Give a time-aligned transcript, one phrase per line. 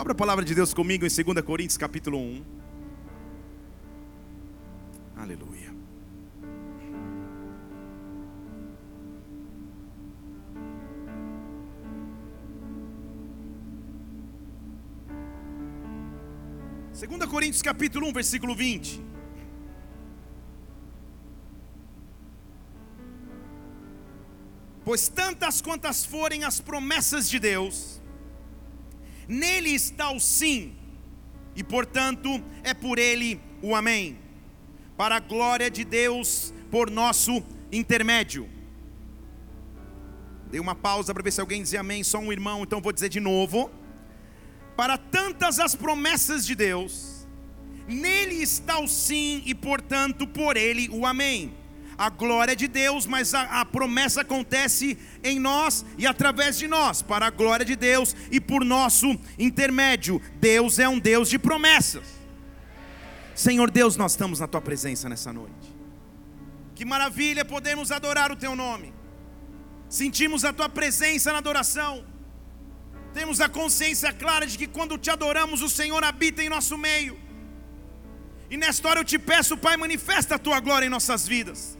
[0.00, 2.42] Abra a palavra de Deus comigo em 2 Coríntios capítulo 1.
[5.14, 5.74] Aleluia.
[16.94, 19.04] Segunda Coríntios capítulo 1, versículo 20.
[24.82, 27.99] Pois tantas quantas forem as promessas de Deus,
[29.30, 30.74] nele está o sim,
[31.54, 34.18] e portanto é por ele o amém,
[34.96, 38.48] para a glória de Deus por nosso intermédio.
[40.50, 43.08] Dei uma pausa para ver se alguém dizia amém, só um irmão, então vou dizer
[43.08, 43.70] de novo.
[44.76, 47.28] Para tantas as promessas de Deus,
[47.86, 51.59] nele está o sim, e portanto por ele o amém
[52.00, 57.02] a glória de Deus, mas a, a, promessa acontece em nós e através de nós,
[57.02, 60.18] para a glória de Deus e por nosso intermédio.
[60.36, 62.06] Deus é um Deus de promessas.
[63.34, 65.76] Senhor Deus, nós estamos na tua presença nessa noite.
[66.74, 68.94] Que maravilha podemos adorar o teu nome.
[69.86, 72.06] Sentimos a tua presença na adoração.
[73.12, 77.20] Temos a consciência clara de que quando te adoramos, o Senhor habita em nosso meio.
[78.48, 81.78] E nesta hora eu te peço, Pai, manifesta a tua glória em nossas vidas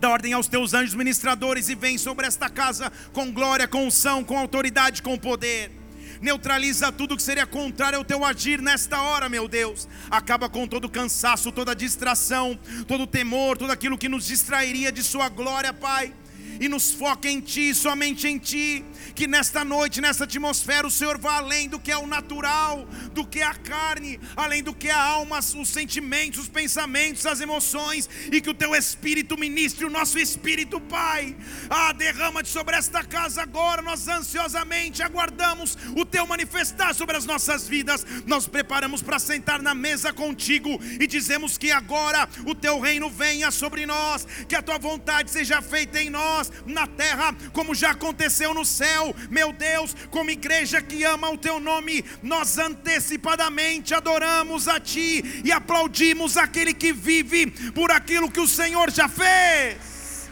[0.00, 4.22] dá ordem aos teus anjos ministradores e vem sobre esta casa com glória, com unção,
[4.22, 5.72] com autoridade, com poder.
[6.20, 9.88] Neutraliza tudo que seria contrário ao teu agir nesta hora, meu Deus.
[10.10, 15.28] Acaba com todo cansaço, toda distração, todo temor, tudo aquilo que nos distrairia de Sua
[15.28, 16.12] glória, Pai
[16.60, 18.84] e nos foca em Ti, somente em Ti.
[19.14, 23.26] Que nesta noite, nessa atmosfera, o Senhor vá além do que é o natural, do
[23.26, 27.40] que é a carne, além do que é a alma, os sentimentos, os pensamentos, as
[27.40, 31.36] emoções, e que o Teu Espírito ministre o nosso espírito, Pai.
[31.68, 37.66] Ah, derrama-te sobre esta casa agora, nós ansiosamente aguardamos o Teu manifestar sobre as nossas
[37.66, 38.04] vidas.
[38.26, 43.50] Nós preparamos para sentar na mesa contigo e dizemos que agora o Teu reino venha
[43.50, 48.54] sobre nós, que a Tua vontade seja feita em nós na terra, como já aconteceu
[48.54, 49.14] no céu.
[49.30, 55.52] Meu Deus, como igreja que ama o teu nome, nós antecipadamente adoramos a ti e
[55.52, 60.28] aplaudimos aquele que vive por aquilo que o Senhor já fez.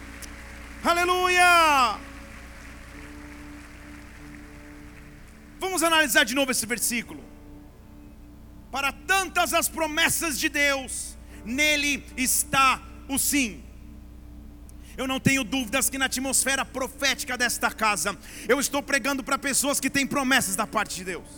[0.85, 1.99] Aleluia!
[5.59, 7.25] Vamos analisar de novo esse versículo.
[8.71, 13.66] Para tantas as promessas de Deus, nele está o sim.
[14.97, 18.17] Eu não tenho dúvidas que na atmosfera profética desta casa,
[18.49, 21.29] eu estou pregando para pessoas que têm promessas da parte de Deus.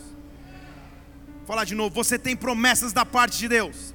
[1.37, 3.93] Vou falar de novo, você tem promessas da parte de Deus.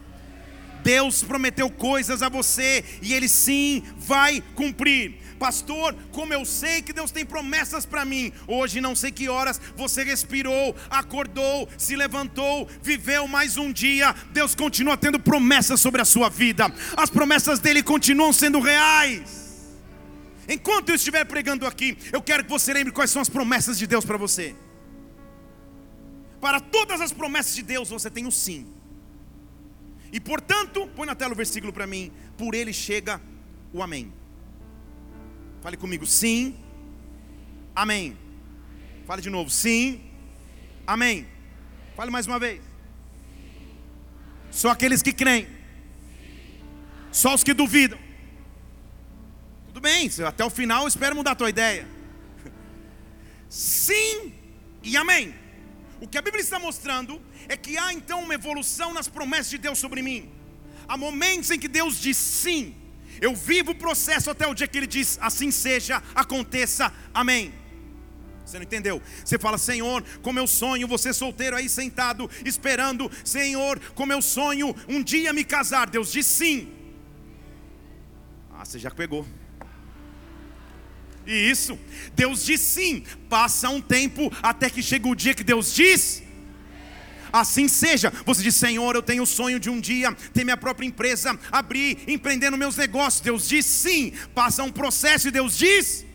[0.82, 5.14] Deus prometeu coisas a você e Ele sim vai cumprir.
[5.38, 8.32] Pastor, como eu sei que Deus tem promessas para mim.
[8.46, 14.14] Hoje, não sei que horas você respirou, acordou, se levantou, viveu mais um dia.
[14.30, 16.70] Deus continua tendo promessas sobre a sua vida.
[16.96, 19.43] As promessas dele continuam sendo reais.
[20.48, 23.86] Enquanto eu estiver pregando aqui, eu quero que você lembre quais são as promessas de
[23.86, 24.54] Deus para você.
[26.40, 28.66] Para todas as promessas de Deus, você tem o sim.
[30.12, 33.20] E portanto, põe na tela o versículo para mim: por ele chega
[33.72, 34.12] o amém.
[35.62, 36.56] Fale comigo, sim,
[37.74, 38.16] amém.
[39.06, 40.00] Fale de novo, sim,
[40.86, 41.26] amém.
[41.96, 42.60] Fale mais uma vez.
[44.50, 45.48] Só aqueles que creem,
[47.10, 48.03] só os que duvidam
[49.84, 51.86] bem, até o final espero mudar a tua ideia.
[53.50, 54.32] Sim
[54.82, 55.34] e amém.
[56.00, 59.58] O que a Bíblia está mostrando é que há então uma evolução nas promessas de
[59.58, 60.30] Deus sobre mim.
[60.88, 62.74] Há momentos em que Deus diz sim.
[63.20, 67.52] Eu vivo o processo até o dia que Ele diz assim seja, aconteça, amém.
[68.44, 69.02] Você não entendeu?
[69.24, 74.74] Você fala, Senhor, como eu sonho, você solteiro aí sentado, esperando, Senhor, como eu sonho
[74.88, 75.88] um dia me casar.
[75.88, 76.72] Deus diz sim.
[78.50, 79.26] Ah, você já pegou.
[81.26, 81.78] E isso,
[82.14, 83.04] Deus diz sim.
[83.28, 86.22] Passa um tempo até que chega o dia que Deus diz.
[87.32, 88.12] Assim seja.
[88.24, 91.98] Você diz, Senhor, eu tenho o sonho de um dia ter minha própria empresa, abrir,
[92.06, 93.20] empreendendo meus negócios.
[93.20, 94.12] Deus diz sim.
[94.34, 96.06] Passa um processo e Deus diz.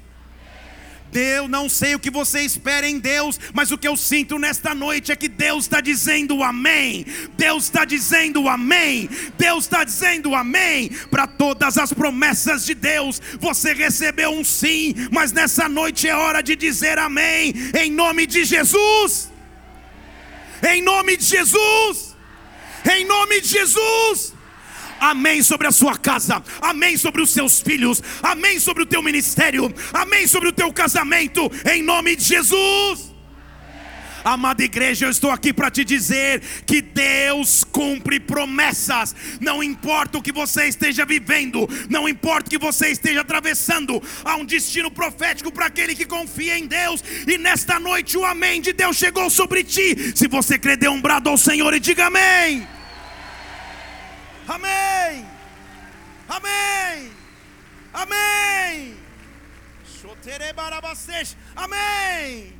[1.11, 4.73] Deus, não sei o que você espera em Deus, mas o que eu sinto nesta
[4.73, 7.05] noite é que Deus está dizendo amém.
[7.37, 9.09] Deus está dizendo amém.
[9.37, 13.21] Deus está dizendo amém para todas as promessas de Deus.
[13.39, 18.43] Você recebeu um sim, mas nessa noite é hora de dizer amém, em nome de
[18.45, 19.29] Jesus.
[20.67, 22.15] Em nome de Jesus.
[22.89, 24.38] Em nome de Jesus
[25.09, 29.73] amém sobre a sua casa, amém sobre os seus filhos, amém sobre o teu ministério,
[29.93, 33.09] amém sobre o teu casamento, em nome de Jesus.
[34.23, 39.15] Amada igreja, eu estou aqui para te dizer que Deus cumpre promessas.
[39.39, 44.35] Não importa o que você esteja vivendo, não importa o que você esteja atravessando, há
[44.35, 47.01] um destino profético para aquele que confia em Deus.
[47.25, 50.11] E nesta noite o amém de Deus chegou sobre ti.
[50.13, 52.78] Se você crê, dê um brado ao Senhor e diga amém.
[54.49, 55.25] Amém.
[56.27, 57.11] Amém.
[57.93, 58.95] Amém.
[61.53, 62.53] Amém.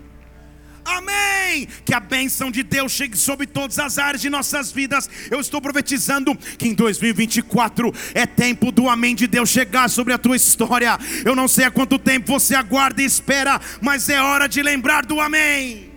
[0.85, 1.67] Amém.
[1.85, 5.09] Que a bênção de Deus chegue sobre todas as áreas de nossas vidas.
[5.29, 10.17] Eu estou profetizando que em 2024 é tempo do amém de Deus chegar sobre a
[10.17, 10.97] tua história.
[11.25, 15.05] Eu não sei há quanto tempo você aguarda e espera, mas é hora de lembrar
[15.05, 15.91] do amém.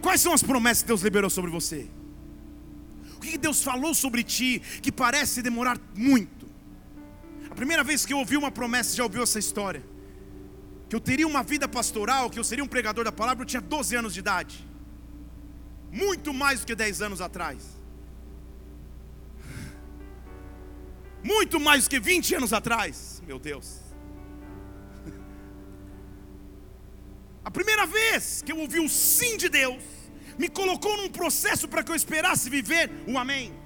[0.00, 1.88] Quais são as promessas que Deus liberou sobre você?
[3.30, 6.44] Que Deus falou sobre ti que parece demorar muito?
[7.50, 9.82] A primeira vez que eu ouvi uma promessa, já ouviu essa história?
[10.94, 13.60] que eu teria uma vida pastoral, que eu seria um pregador da palavra, eu tinha
[13.60, 14.64] 12 anos de idade.
[15.90, 17.64] Muito mais do que 10 anos atrás.
[21.22, 23.80] Muito mais do que 20 anos atrás, meu Deus.
[27.44, 29.82] A primeira vez que eu ouvi o sim de Deus,
[30.38, 33.64] me colocou num processo para que eu esperasse viver o amém.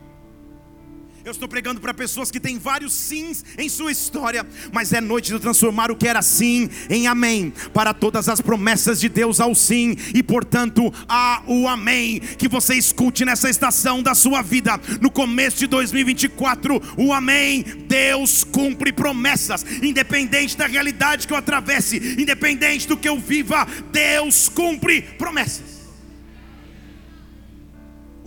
[1.24, 5.30] Eu estou pregando para pessoas que têm vários sims em sua história, mas é noite
[5.30, 9.54] de transformar o que era sim em amém, para todas as promessas de Deus ao
[9.54, 12.18] sim, e portanto há o amém.
[12.18, 17.62] Que você escute nessa estação da sua vida, no começo de 2024, o amém.
[17.86, 24.48] Deus cumpre promessas, independente da realidade que eu atravesse, independente do que eu viva, Deus
[24.48, 25.77] cumpre promessas.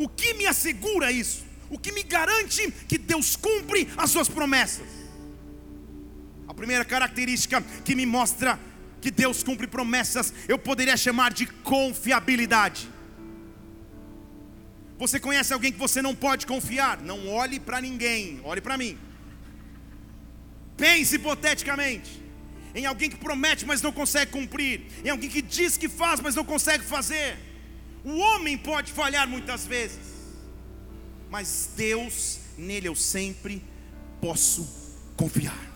[0.03, 1.51] O que me assegura isso?
[1.71, 4.85] o que me garante que Deus cumpre as suas promessas.
[6.47, 8.59] A primeira característica que me mostra
[8.99, 12.89] que Deus cumpre promessas, eu poderia chamar de confiabilidade.
[14.99, 17.01] Você conhece alguém que você não pode confiar?
[17.01, 18.97] Não olhe para ninguém, olhe para mim.
[20.75, 22.21] Pense hipoteticamente
[22.75, 26.35] em alguém que promete, mas não consegue cumprir, em alguém que diz que faz, mas
[26.35, 27.50] não consegue fazer.
[28.03, 29.99] O homem pode falhar muitas vezes,
[31.29, 33.63] mas Deus, nele eu sempre
[34.19, 34.67] posso
[35.15, 35.71] confiar.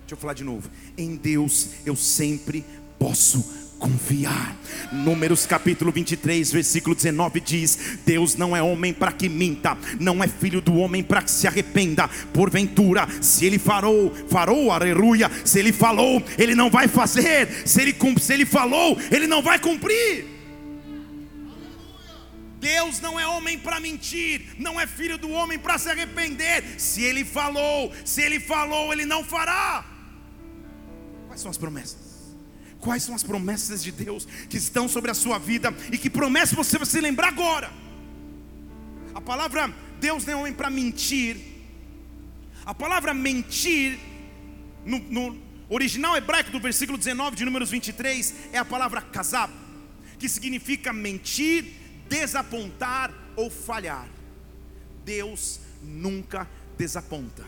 [0.00, 0.70] Deixa eu falar de novo.
[0.96, 2.64] Em Deus eu sempre
[2.98, 3.42] posso
[3.78, 4.56] confiar.
[4.92, 10.28] Números capítulo 23, versículo 19 diz: Deus não é homem para que minta, não é
[10.28, 12.08] filho do homem para que se arrependa.
[12.32, 15.30] Porventura, se ele farou, farou, aleluia.
[15.44, 17.66] Se ele falou, ele não vai fazer.
[17.66, 20.33] Se ele, se ele falou, ele não vai cumprir.
[22.64, 26.80] Deus não é homem para mentir, não é filho do homem para se arrepender.
[26.80, 29.84] Se ele falou, se ele falou, ele não fará.
[31.26, 32.14] Quais são as promessas?
[32.80, 36.56] Quais são as promessas de Deus que estão sobre a sua vida e que promessa
[36.56, 37.70] você vai se lembrar agora?
[39.14, 39.70] A palavra
[40.00, 41.36] Deus não é homem para mentir.
[42.64, 43.98] A palavra mentir
[44.86, 45.38] no, no
[45.68, 49.52] original hebraico do versículo 19 de Números 23 é a palavra kazab,
[50.18, 54.08] que significa mentir desapontar ou falhar.
[55.04, 57.44] Deus nunca desaponta.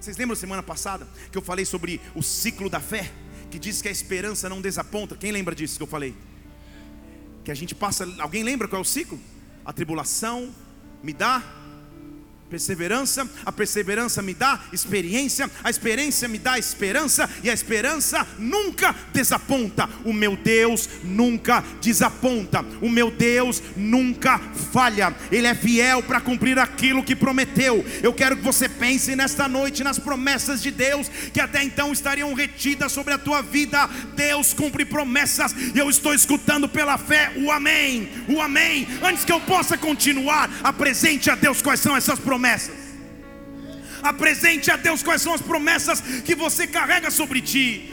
[0.00, 3.10] Vocês lembram semana passada que eu falei sobre o ciclo da fé?
[3.50, 5.16] Que diz que a esperança não desaponta.
[5.16, 6.14] Quem lembra disso que eu falei?
[7.44, 8.06] Que a gente passa.
[8.18, 9.18] Alguém lembra qual é o ciclo?
[9.64, 10.54] A tribulação
[11.02, 11.42] me dá
[12.54, 18.94] Perseverança, a perseverança me dá experiência, a experiência me dá esperança, e a esperança nunca
[19.12, 19.90] desaponta.
[20.04, 24.38] O meu Deus nunca desaponta, o meu Deus nunca
[24.72, 27.84] falha, Ele é fiel para cumprir aquilo que prometeu.
[28.00, 32.32] Eu quero que você pense nesta noite nas promessas de Deus, que até então estariam
[32.34, 33.90] retidas sobre a tua vida.
[34.14, 38.86] Deus cumpre promessas, e eu estou escutando pela fé o Amém, o Amém.
[39.02, 42.74] Antes que eu possa continuar, apresente a Deus quais são essas promessas promessas.
[44.02, 47.90] Apresente a Deus quais são as promessas que você carrega sobre ti.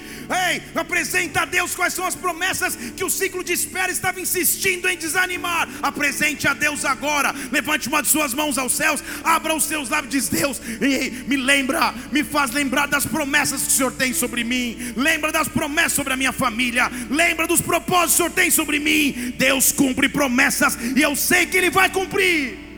[0.50, 4.90] Ei, apresenta a Deus quais são as promessas que o ciclo de espera estava insistindo
[4.90, 5.70] em desanimar.
[5.82, 7.34] Apresente a Deus agora.
[7.50, 11.38] Levante uma de suas mãos aos céus, abra os seus lábios, diz Deus, ei, me
[11.38, 14.94] lembra, me faz lembrar das promessas que o Senhor tem sobre mim.
[14.98, 16.92] Lembra das promessas sobre a minha família.
[17.10, 19.34] Lembra dos propósitos que o Senhor tem sobre mim.
[19.38, 22.71] Deus cumpre promessas e eu sei que Ele vai cumprir.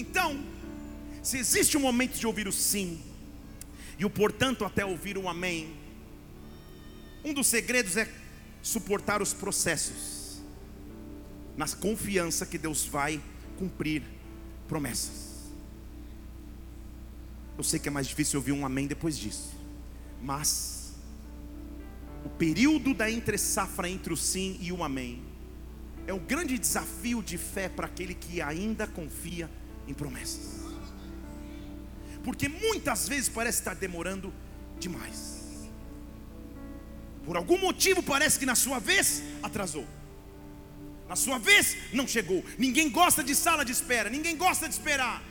[0.00, 0.42] Então,
[1.22, 3.02] se existe um momento de ouvir o sim,
[3.98, 5.76] e o portanto até ouvir o amém,
[7.22, 8.10] um dos segredos é
[8.62, 10.40] suportar os processos,
[11.54, 13.20] na confiança que Deus vai
[13.58, 14.02] cumprir
[14.66, 15.50] promessas.
[17.58, 19.54] Eu sei que é mais difícil ouvir um amém depois disso,
[20.22, 20.94] mas
[22.24, 25.22] o período da entre safra entre o sim e o amém
[26.06, 29.50] é o grande desafio de fé para aquele que ainda confia
[29.90, 30.60] em promessas.
[32.24, 34.32] Porque muitas vezes parece estar demorando
[34.78, 35.18] demais.
[37.24, 39.86] Por algum motivo parece que na sua vez atrasou.
[41.08, 42.44] Na sua vez não chegou.
[42.56, 45.22] Ninguém gosta de sala de espera, ninguém gosta de esperar.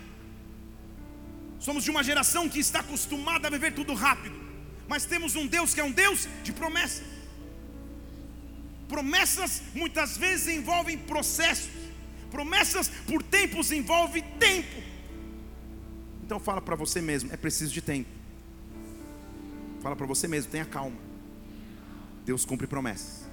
[1.60, 4.38] Somos de uma geração que está acostumada a viver tudo rápido,
[4.88, 7.04] mas temos um Deus que é um Deus de promessas.
[8.88, 11.70] Promessas muitas vezes envolvem processos,
[12.30, 14.82] promessas por tempos envolvem tempo.
[16.24, 18.10] Então fala para você mesmo, é preciso de tempo.
[19.82, 20.98] Fala para você mesmo, tenha calma.
[22.26, 23.28] Deus cumpre promessas.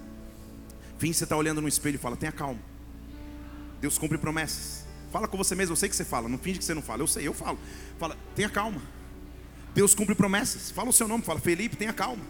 [0.98, 2.60] Fim, você está olhando no espelho e fala, tenha calma.
[3.80, 4.86] Deus cumpre promessas.
[5.12, 7.02] Fala com você mesmo, eu sei que você fala, não finge que você não fala,
[7.02, 7.58] eu sei, eu falo.
[7.98, 8.80] Fala, tenha calma.
[9.74, 10.70] Deus cumpre promessas.
[10.70, 12.24] Fala o seu nome, fala, Felipe, tenha calma.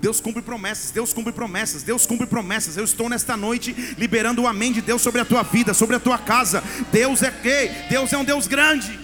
[0.00, 2.76] Deus cumpre promessas, Deus cumpre promessas, Deus cumpre promessas.
[2.76, 6.00] Eu estou nesta noite liberando o amém de Deus sobre a tua vida, sobre a
[6.00, 6.62] tua casa.
[6.90, 7.88] Deus é que?
[7.90, 8.98] Deus é um Deus grande.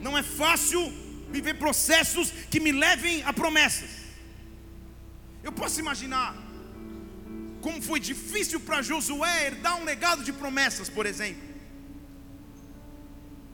[0.00, 0.92] Não é fácil
[1.30, 3.90] viver processos que me levem a promessas.
[5.42, 6.34] Eu posso imaginar
[7.60, 11.42] como foi difícil para Josué herdar um legado de promessas, por exemplo.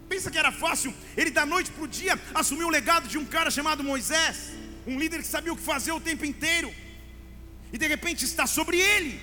[0.08, 3.24] Pensa que era fácil ele da noite para o dia assumir o legado de um
[3.24, 4.52] cara chamado Moisés,
[4.86, 6.72] um líder que sabia o que fazer o tempo inteiro,
[7.72, 9.20] e de repente está sobre ele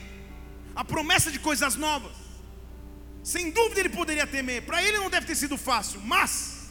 [0.76, 2.12] a promessa de coisas novas.
[3.24, 6.70] Sem dúvida ele poderia temer, para ele não deve ter sido fácil, mas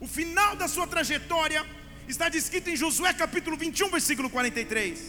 [0.00, 1.64] o final da sua trajetória
[2.08, 5.00] está descrito em Josué capítulo 21, versículo 43.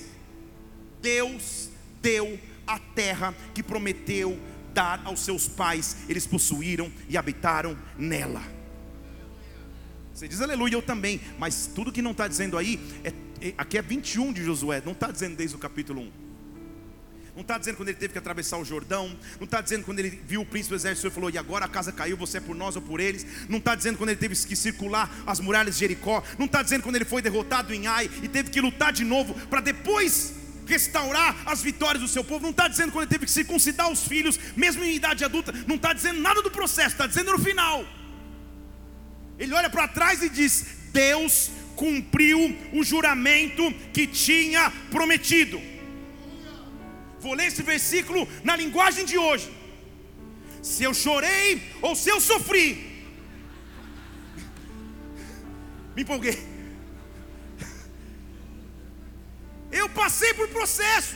[1.01, 1.69] Deus
[2.01, 4.39] deu a terra que prometeu
[4.73, 8.62] dar aos seus pais, eles possuíram e habitaram nela.
[10.13, 13.79] Você diz aleluia, eu também, mas tudo que não está dizendo aí, é, é, aqui
[13.79, 16.11] é 21 de Josué, não está dizendo desde o capítulo 1.
[17.35, 19.17] Não está dizendo quando ele teve que atravessar o Jordão.
[19.39, 21.67] Não está dizendo quando ele viu o príncipe do exército e falou: E agora a
[21.67, 23.25] casa caiu, você é por nós ou por eles.
[23.49, 26.23] Não está dizendo quando ele teve que circular as muralhas de Jericó.
[26.37, 29.33] Não está dizendo quando ele foi derrotado em Ai e teve que lutar de novo
[29.47, 30.35] para depois
[30.67, 32.43] restaurar as vitórias do seu povo.
[32.43, 35.51] Não está dizendo quando ele teve que circuncidar os filhos, mesmo em idade adulta.
[35.67, 37.83] Não está dizendo nada do processo, está dizendo no final.
[39.37, 42.39] Ele olha para trás e diz: Deus cumpriu
[42.71, 45.61] o juramento que tinha prometido.
[47.19, 49.51] Vou ler esse versículo na linguagem de hoje.
[50.61, 52.67] Se eu chorei ou se eu sofri,
[55.95, 56.37] me empolguei.
[59.71, 61.15] Eu passei por processos,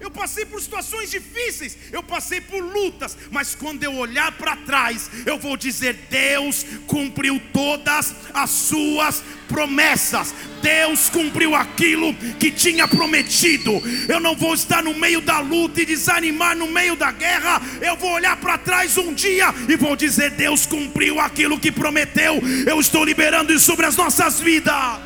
[0.00, 5.10] eu passei por situações difíceis, eu passei por lutas, mas quando eu olhar para trás,
[5.24, 13.72] eu vou dizer: Deus cumpriu todas as suas promessas, Deus cumpriu aquilo que tinha prometido.
[14.08, 17.96] Eu não vou estar no meio da luta e desanimar no meio da guerra, eu
[17.96, 22.40] vou olhar para trás um dia e vou dizer: Deus cumpriu aquilo que prometeu.
[22.66, 25.00] Eu estou liberando isso sobre as nossas vidas.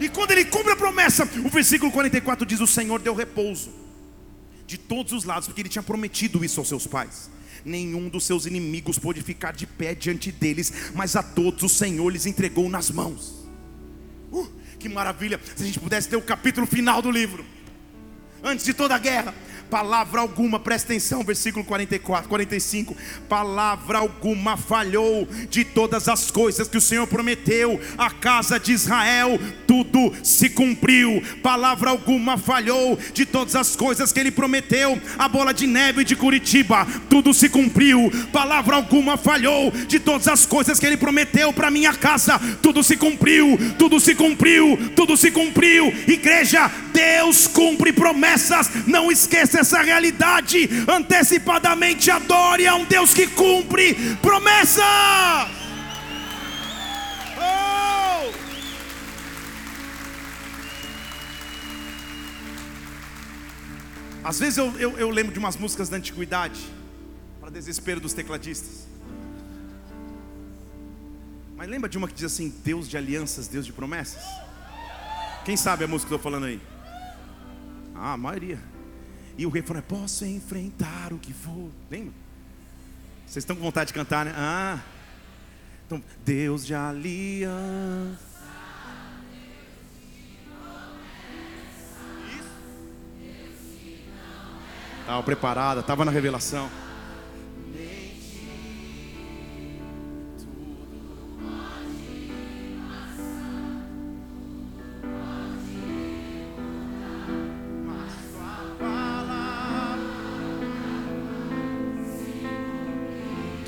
[0.00, 3.83] E quando ele cumpre a promessa, o versículo 44 diz: O Senhor deu repouso
[4.66, 7.30] de todos os lados, porque ele tinha prometido isso aos seus pais.
[7.64, 12.10] Nenhum dos seus inimigos pôde ficar de pé diante deles, mas a todos o Senhor
[12.10, 13.46] lhes entregou nas mãos.
[14.30, 14.46] Uh,
[14.78, 15.40] que maravilha!
[15.56, 17.44] Se a gente pudesse ter o capítulo final do livro,
[18.42, 19.34] antes de toda a guerra,
[19.70, 22.96] palavra alguma, presta atenção, versículo 44, 45.
[23.28, 29.38] Palavra alguma falhou de todas as coisas que o Senhor prometeu à casa de Israel,
[29.66, 31.22] tudo se cumpriu.
[31.42, 36.16] Palavra alguma falhou de todas as coisas que ele prometeu a bola de neve de
[36.16, 38.10] Curitiba, tudo se cumpriu.
[38.32, 42.96] Palavra alguma falhou de todas as coisas que ele prometeu para minha casa, tudo se
[42.96, 45.92] cumpriu, tudo se cumpriu, tudo se cumpriu.
[46.06, 52.10] Igreja, Deus cumpre promessas, não esqueça essa realidade antecipadamente.
[52.10, 54.82] Adore a um Deus que cumpre promessa.
[57.38, 58.32] Oh!
[64.22, 66.60] Às vezes eu, eu, eu lembro de umas músicas da antiguidade,
[67.40, 68.86] para desespero dos tecladistas.
[71.56, 74.22] Mas lembra de uma que diz assim: Deus de alianças, Deus de promessas?
[75.44, 76.60] Quem sabe a música que eu estou falando aí?
[77.94, 78.58] Ah, a maioria.
[79.36, 81.70] E o refrão é: Posso enfrentar o que for.
[81.90, 82.12] Lembra?
[83.26, 84.32] Vocês estão com vontade de cantar, né?
[84.36, 84.80] Ah.
[85.86, 88.34] Então, Deus de aliança.
[95.00, 96.70] Estava preparada, estava na revelação.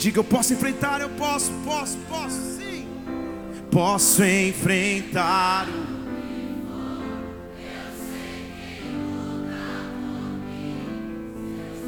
[0.07, 2.87] Diga, eu posso enfrentar, eu posso, posso, posso, sim.
[3.73, 5.97] Posso enfrentar o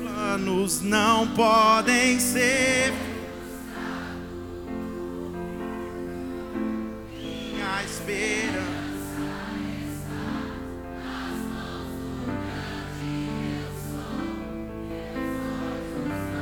[0.02, 2.92] planos não podem ser.
[7.20, 8.58] Minha esperança.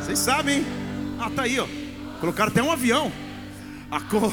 [0.00, 0.75] Vocês sabem?
[1.18, 1.66] Ah, tá aí, ó.
[2.20, 3.10] Colocaram até um avião.
[3.90, 4.32] A cor.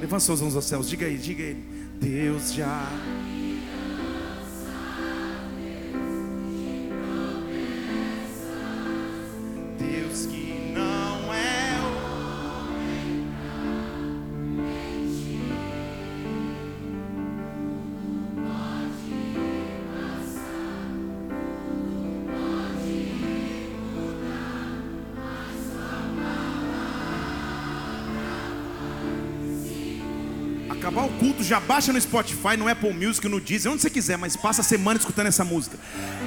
[0.00, 1.54] Levanta suas mãos aos céus, diga aí, diga aí.
[2.00, 2.88] Deus já.
[31.50, 34.64] Já baixa no Spotify, no Apple Music, no Deezer, onde você quiser, mas passa a
[34.64, 35.76] semana escutando essa música.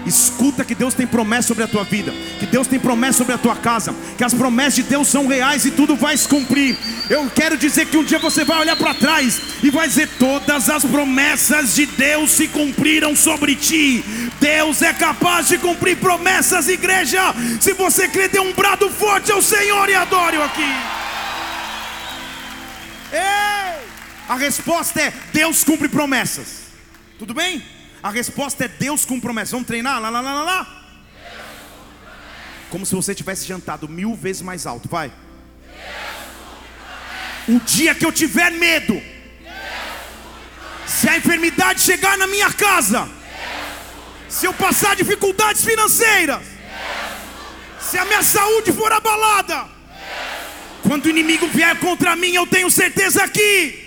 [0.05, 3.37] Escuta que Deus tem promessa sobre a tua vida, que Deus tem promessa sobre a
[3.37, 6.77] tua casa, que as promessas de Deus são reais e tudo vai se cumprir.
[7.09, 10.69] Eu quero dizer que um dia você vai olhar para trás e vai dizer: todas
[10.69, 14.03] as promessas de Deus se cumpriram sobre ti.
[14.41, 17.33] Deus é capaz de cumprir promessas, igreja.
[17.61, 20.92] Se você crê, dê um brado forte ao Senhor e adore-o aqui.
[24.33, 26.63] A resposta é: Deus cumpre promessas.
[27.19, 27.63] Tudo bem?
[28.01, 29.51] A resposta é: Deus cumpre promessas.
[29.51, 30.01] Vamos treinar?
[30.01, 30.83] Lá, lá, lá, lá, lá.
[32.71, 34.89] Como se você tivesse jantado mil vezes mais alto.
[34.89, 35.13] Vai.
[37.47, 38.99] O dia que eu tiver medo,
[40.87, 43.07] se a enfermidade chegar na minha casa,
[44.27, 46.41] se eu passar dificuldades financeiras,
[47.79, 49.67] se a minha saúde for abalada,
[50.87, 53.82] quando o inimigo vier contra mim, eu tenho certeza que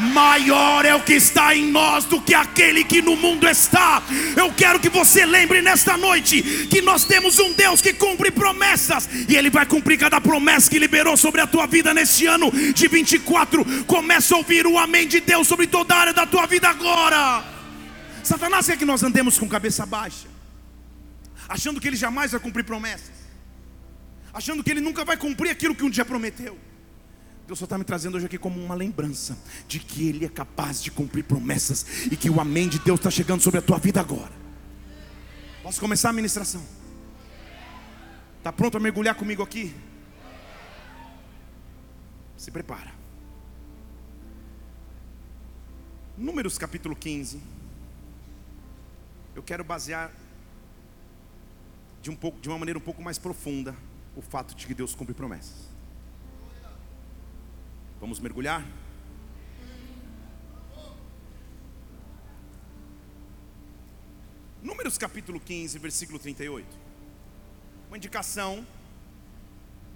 [0.00, 4.02] maior é o que está em nós do que aquele que no mundo está.
[4.36, 9.08] Eu quero que você lembre nesta noite que nós temos um Deus que cumpre promessas
[9.28, 12.88] e Ele vai cumprir cada promessa que liberou sobre a tua vida neste ano de
[12.88, 13.84] 24.
[13.84, 17.44] Começa a ouvir o amém de Deus sobre toda a área da tua vida agora.
[18.22, 20.28] Satanás quer que nós andemos com cabeça baixa,
[21.48, 23.10] achando que Ele jamais vai cumprir promessas,
[24.32, 26.58] achando que Ele nunca vai cumprir aquilo que um dia prometeu.
[27.50, 29.36] Deus só está me trazendo hoje aqui como uma lembrança
[29.66, 33.10] de que Ele é capaz de cumprir promessas e que o amém de Deus está
[33.10, 34.30] chegando sobre a tua vida agora.
[35.60, 36.64] Posso começar a ministração?
[38.38, 39.74] Está pronto a mergulhar comigo aqui?
[42.36, 42.94] Se prepara.
[46.16, 47.40] Números capítulo 15.
[49.34, 50.12] Eu quero basear
[52.00, 53.74] de, um pouco, de uma maneira um pouco mais profunda
[54.14, 55.69] o fato de que Deus cumpre promessas.
[58.00, 58.66] Vamos mergulhar?
[64.62, 66.66] Números capítulo 15, versículo 38.
[67.88, 68.66] Uma indicação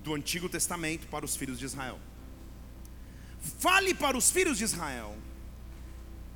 [0.02, 1.98] do Antigo Testamento para os filhos de Israel.
[3.58, 5.16] Fale para os filhos de Israel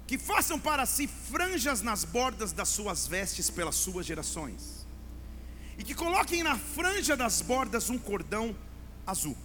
[0.06, 4.86] que façam para si franjas nas bordas das suas vestes pelas suas gerações,
[5.76, 8.56] e que coloquem na franja das bordas um cordão
[9.06, 9.36] azul.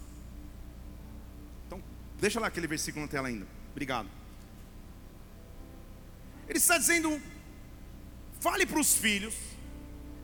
[2.23, 3.45] Deixa lá aquele versículo na tela ainda.
[3.71, 4.07] Obrigado.
[6.47, 7.21] Ele está dizendo:
[8.39, 9.35] fale para os filhos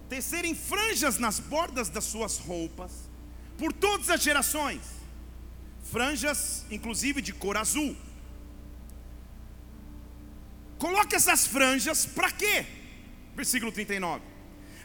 [0.07, 3.09] tecerem franjas nas bordas das suas roupas,
[3.57, 4.81] por todas as gerações,
[5.91, 7.93] franjas, inclusive de cor azul.
[10.77, 12.65] Coloque essas franjas para quê?
[13.35, 14.23] Versículo 39.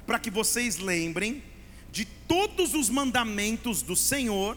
[0.05, 1.45] Para que vocês lembrem
[1.93, 4.57] de todos os mandamentos do Senhor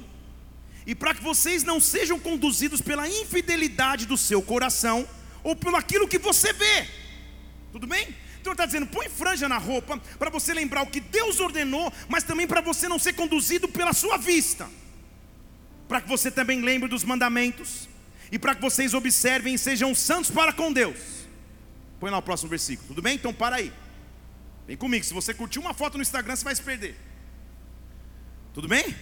[0.87, 5.05] e para que vocês não sejam conduzidos pela infidelidade do seu coração
[5.43, 6.87] ou pelo aquilo que você vê.
[7.73, 8.07] Tudo bem?
[8.39, 11.91] Então ele está dizendo: põe franja na roupa para você lembrar o que Deus ordenou,
[12.07, 14.69] mas também para você não ser conduzido pela sua vista.
[15.89, 17.89] Para que você também lembre dos mandamentos
[18.31, 20.97] e para que vocês observem e sejam santos para com Deus.
[21.99, 23.15] Põe lá o próximo versículo, tudo bem?
[23.15, 23.73] Então para aí.
[24.65, 26.95] Vem comigo, se você curtir uma foto no Instagram, você vai se perder.
[28.53, 28.95] Tudo bem?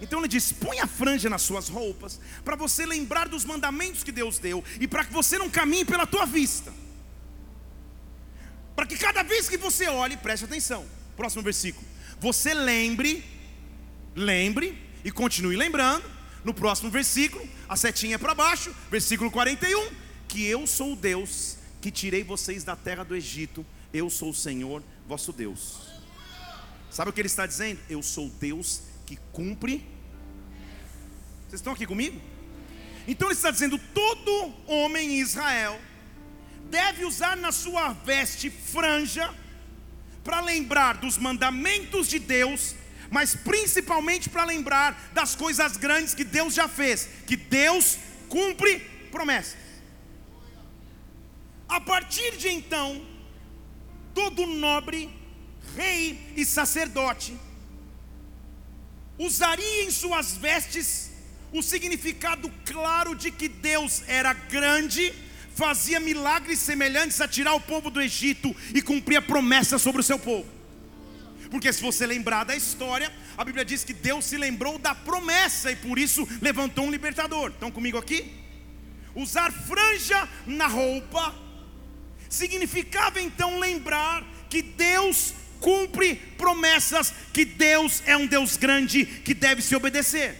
[0.00, 4.12] Então ele diz: põe a franja nas suas roupas, para você lembrar dos mandamentos que
[4.12, 6.72] Deus deu, e para que você não caminhe pela tua vista.
[8.74, 10.84] Para que cada vez que você olhe, preste atenção.
[11.16, 11.86] Próximo versículo.
[12.20, 13.24] Você lembre,
[14.16, 16.12] lembre e continue lembrando.
[16.42, 19.90] No próximo versículo, a setinha é para baixo, versículo 41,
[20.28, 24.34] que eu sou o Deus que tirei vocês da terra do Egito, eu sou o
[24.34, 25.80] Senhor vosso Deus.
[26.90, 27.78] Sabe o que ele está dizendo?
[27.90, 29.86] Eu sou Deus que cumpre.
[31.48, 32.20] Vocês estão aqui comigo?
[33.06, 35.80] Então ele está dizendo: todo homem em Israel
[36.70, 39.32] deve usar na sua veste franja
[40.22, 42.74] para lembrar dos mandamentos de Deus,
[43.10, 49.56] mas principalmente para lembrar das coisas grandes que Deus já fez, que Deus cumpre promessas.
[51.68, 53.04] A partir de então,
[54.14, 55.10] todo nobre,
[55.76, 57.36] rei e sacerdote
[59.18, 61.10] usaria em suas vestes
[61.52, 65.14] o significado claro de que Deus era grande,
[65.54, 70.18] fazia milagres semelhantes a tirar o povo do Egito e cumpria promessas sobre o seu
[70.18, 70.48] povo.
[71.50, 75.70] Porque se você lembrar da história, a Bíblia diz que Deus se lembrou da promessa
[75.70, 77.50] e por isso levantou um libertador.
[77.50, 78.32] Estão comigo aqui?
[79.14, 81.32] Usar franja na roupa
[82.28, 89.62] significava então lembrar que Deus cumpre promessas, que Deus é um Deus grande que deve
[89.62, 90.36] se obedecer.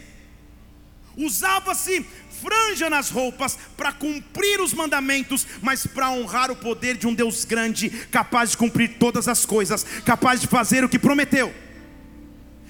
[1.17, 7.13] Usava-se franja nas roupas para cumprir os mandamentos, mas para honrar o poder de um
[7.15, 11.51] Deus grande, capaz de cumprir todas as coisas, capaz de fazer o que prometeu.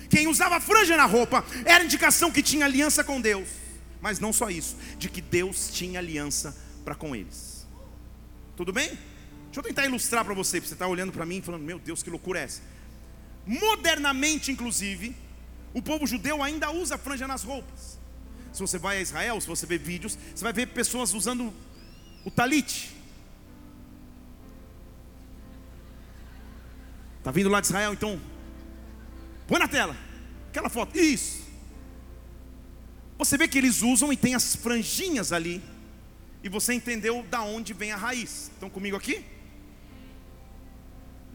[0.10, 3.50] Quem usava franja na roupa era indicação que tinha aliança com Deus,
[4.00, 7.68] mas não só isso, de que Deus tinha aliança para com eles.
[8.56, 8.98] Tudo bem?
[9.56, 11.80] Deixa eu tentar ilustrar para você, porque você está olhando para mim e falando: Meu
[11.80, 12.62] Deus, que loucura é essa?
[13.46, 15.16] Modernamente, inclusive,
[15.74, 17.98] o povo judeu ainda usa franja nas roupas.
[18.52, 21.54] Se você vai a Israel, se você vê vídeos, você vai ver pessoas usando
[22.26, 22.94] o talit.
[27.24, 28.20] Tá vindo lá de Israel, então
[29.48, 29.96] põe na tela
[30.50, 31.00] aquela foto.
[31.00, 31.46] Isso.
[33.18, 35.64] Você vê que eles usam e tem as franjinhas ali.
[36.44, 38.52] E você entendeu da onde vem a raiz.
[38.54, 39.35] Estão comigo aqui?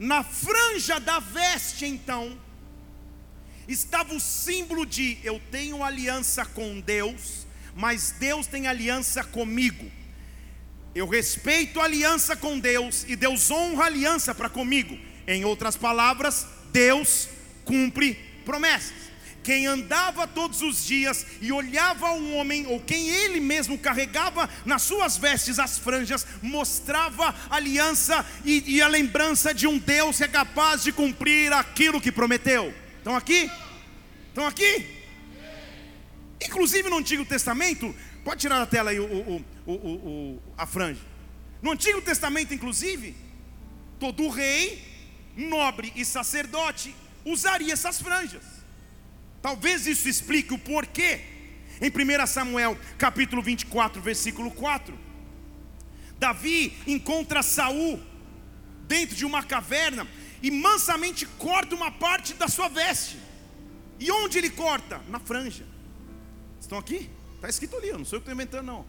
[0.01, 2.35] Na franja da veste, então,
[3.69, 9.93] estava o símbolo de eu tenho aliança com Deus, mas Deus tem aliança comigo.
[10.95, 14.99] Eu respeito a aliança com Deus e Deus honra a aliança para comigo.
[15.27, 17.29] Em outras palavras, Deus
[17.67, 18.15] cumpre
[18.47, 19.10] promessas.
[19.43, 24.83] Quem andava todos os dias e olhava um homem, ou quem ele mesmo carregava nas
[24.83, 30.29] suas vestes as franjas, mostrava aliança e, e a lembrança de um Deus que é
[30.29, 32.75] capaz de cumprir aquilo que prometeu.
[32.99, 33.51] Estão aqui?
[34.29, 34.87] Estão aqui?
[36.47, 39.05] Inclusive no Antigo Testamento, pode tirar da tela aí o,
[39.67, 41.01] o, o, a franja.
[41.63, 43.17] No Antigo Testamento, inclusive,
[43.99, 44.83] todo rei,
[45.35, 48.60] nobre e sacerdote usaria essas franjas.
[49.43, 51.21] Talvez isso explique o porquê.
[51.81, 54.99] Em 1 Samuel, capítulo 24, versículo 4,
[56.19, 57.99] Davi encontra Saul
[58.87, 60.07] dentro de uma caverna
[60.43, 63.19] e mansamente corta uma parte da sua veste.
[63.99, 65.01] E onde ele corta?
[65.09, 65.65] Na franja.
[66.61, 67.11] Estão aqui?
[67.37, 68.85] Está escrito ali, eu não sou eu que estou inventando, não.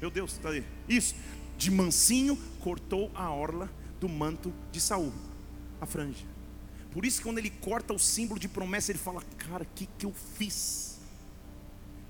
[0.00, 0.64] Meu Deus, está aí.
[0.88, 1.14] Isso.
[1.56, 5.12] De mansinho cortou a orla do manto de Saul,
[5.80, 6.29] a franja.
[6.90, 9.88] Por isso que quando ele corta o símbolo de promessa, ele fala: Cara, o que,
[9.98, 10.98] que eu fiz?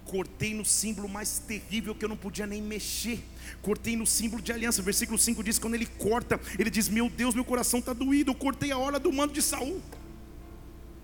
[0.04, 3.22] Cortei no símbolo mais terrível que eu não podia nem mexer.
[3.62, 4.82] Cortei no símbolo de aliança.
[4.82, 8.30] Versículo 5 diz: quando ele corta, ele diz: Meu Deus, meu coração está doído.
[8.30, 9.80] Eu cortei a orla do manto de Saul.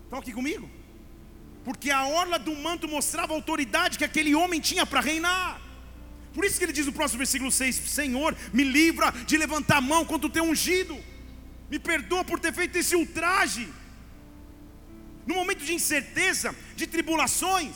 [0.05, 0.69] Estão aqui comigo?
[1.65, 5.61] Porque a orla do manto mostrava a autoridade que aquele homem tinha para reinar.
[6.33, 9.81] Por isso que ele diz no próximo versículo 6: Senhor, me livra de levantar a
[9.81, 10.97] mão contra o teu ungido.
[11.71, 13.69] Me perdoa por ter feito esse ultraje.
[15.27, 17.75] No momento de incerteza, de tribulações,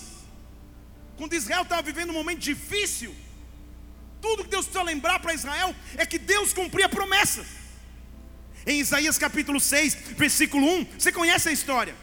[1.17, 3.15] quando Israel estava vivendo um momento difícil,
[4.21, 7.47] tudo que Deus precisa lembrar para Israel é que Deus cumpria promessas.
[8.67, 11.95] Em Isaías capítulo 6, versículo 1, você conhece a história?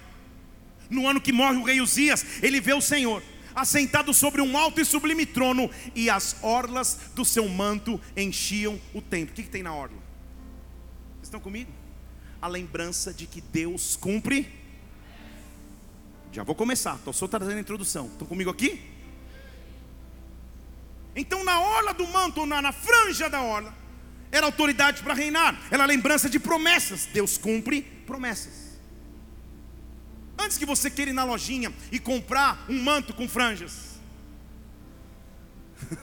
[0.89, 3.23] No ano que morre o rei Uzias, ele vê o Senhor
[3.55, 9.01] assentado sobre um alto e sublime trono, e as orlas do seu manto enchiam o
[9.01, 9.33] templo.
[9.33, 10.06] O que, que tem na orla?
[11.27, 11.69] Estão comigo?
[12.41, 14.49] A lembrança de que Deus cumpre.
[16.31, 18.07] Já vou começar, estou só trazendo a introdução.
[18.07, 18.81] Estão comigo aqui?
[21.13, 23.75] Então, na orla do manto, na, na franja da orla,
[24.31, 27.05] era autoridade para reinar, era lembrança de promessas.
[27.07, 28.79] Deus cumpre promessas.
[30.39, 33.99] Antes que você queira ir na lojinha e comprar um manto com franjas,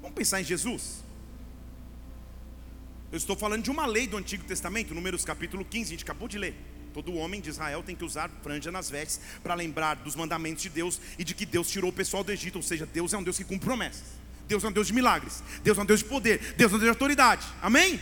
[0.00, 1.03] vamos pensar em Jesus.
[3.14, 6.26] Eu estou falando de uma lei do Antigo Testamento, Números capítulo 15, a gente acabou
[6.26, 6.52] de ler.
[6.92, 10.68] Todo homem de Israel tem que usar franja nas vestes para lembrar dos mandamentos de
[10.68, 13.22] Deus e de que Deus tirou o pessoal do Egito, ou seja, Deus é um
[13.22, 14.02] Deus que cumpre promessas.
[14.48, 16.78] Deus é um Deus de milagres, Deus é um Deus de poder, Deus é um
[16.78, 17.46] Deus de autoridade.
[17.62, 18.00] Amém?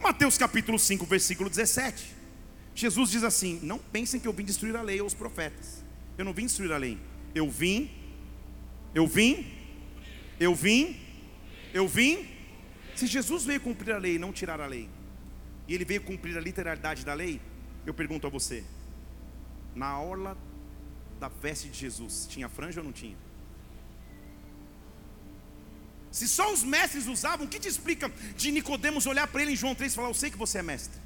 [0.00, 2.02] Mateus capítulo 5, versículo 17.
[2.74, 5.84] Jesus diz assim: Não pensem que eu vim destruir a lei ou os profetas.
[6.16, 6.98] Eu não vim destruir a lei.
[7.34, 7.90] Eu vim,
[8.94, 9.46] eu vim,
[10.40, 10.96] eu vim,
[11.74, 12.33] eu vim.
[12.94, 14.88] Se Jesus veio cumprir a lei e não tirar a lei,
[15.66, 17.40] e ele veio cumprir a literalidade da lei,
[17.84, 18.64] eu pergunto a você:
[19.74, 20.36] na orla
[21.18, 23.16] da veste de Jesus, tinha franja ou não tinha?
[26.10, 29.56] Se só os mestres usavam, o que te explica de Nicodemos olhar para ele em
[29.56, 31.00] João 3 e falar: Eu sei que você é mestre?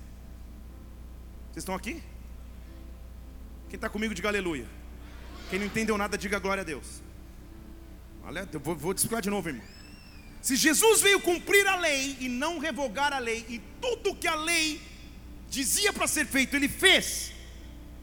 [1.47, 2.03] Vocês estão aqui?
[3.71, 4.67] Quem está comigo, diga aleluia.
[5.49, 7.03] Quem não entendeu nada, diga glória a Deus.
[8.63, 9.65] Vou, vou explicar de novo, irmão.
[10.41, 14.35] Se Jesus veio cumprir a lei e não revogar a lei, e tudo que a
[14.35, 14.81] lei
[15.51, 17.33] dizia para ser feito, ele fez,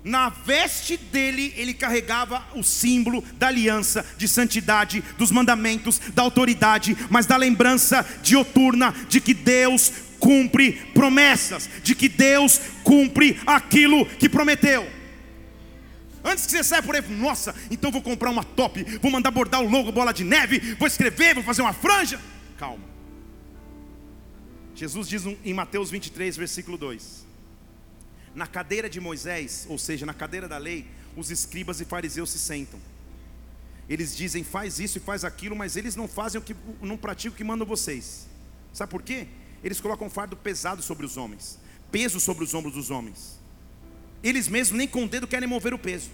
[0.03, 6.95] na veste dele ele carregava o símbolo da aliança, de santidade, dos mandamentos, da autoridade,
[7.09, 14.29] mas da lembrança dioturna de que Deus cumpre promessas, de que Deus cumpre aquilo que
[14.29, 14.94] prometeu.
[16.25, 19.61] Antes que você saia por aí, nossa, então vou comprar uma top, vou mandar bordar
[19.61, 22.19] o logo bola de neve, vou escrever, vou fazer uma franja.
[22.57, 22.83] Calma.
[24.73, 27.27] Jesus diz em Mateus 23, versículo 2:
[28.33, 32.39] Na cadeira de Moisés, ou seja, na cadeira da lei, os escribas e fariseus se
[32.39, 32.79] sentam.
[33.87, 37.35] Eles dizem, faz isso e faz aquilo, mas eles não fazem o que não praticam
[37.35, 38.27] o que mandam vocês.
[38.73, 39.27] Sabe por quê?
[39.63, 41.59] Eles colocam fardo pesado sobre os homens,
[41.91, 43.44] peso sobre os ombros dos homens.
[44.25, 46.09] Eles mesmos nem com o dedo querem mover o peso.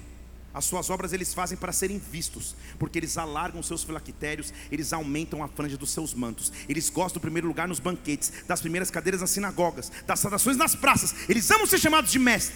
[0.54, 5.42] As suas obras eles fazem para serem vistos, porque eles alargam seus filactérios, eles aumentam
[5.42, 9.22] a franja dos seus mantos, eles gostam do primeiro lugar nos banquetes, das primeiras cadeiras
[9.22, 12.54] nas sinagogas, das saudações nas praças, eles amam ser chamados de mestre.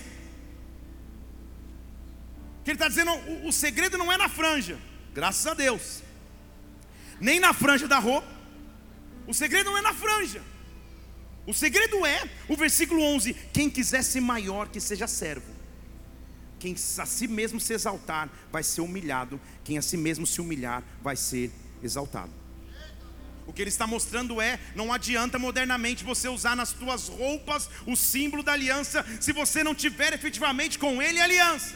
[2.66, 4.78] Que ele está dizendo, o, o segredo não é na franja,
[5.14, 6.04] graças a Deus,
[7.22, 8.28] nem na franja da roupa,
[9.26, 10.42] o segredo não é na franja,
[11.48, 15.54] o segredo é, o versículo 11: quem quiser ser maior, que seja servo.
[16.60, 19.40] Quem a si mesmo se exaltar, vai ser humilhado.
[19.64, 21.52] Quem a si mesmo se humilhar, vai ser
[21.84, 22.32] exaltado.
[23.46, 27.96] O que ele está mostrando é: não adianta modernamente você usar nas tuas roupas o
[27.96, 31.76] símbolo da aliança, se você não tiver efetivamente com ele aliança.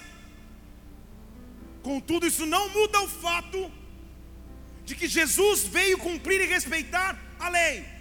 [1.83, 3.71] Contudo, isso não muda o fato
[4.83, 7.98] de que Jesus veio cumprir e respeitar a lei.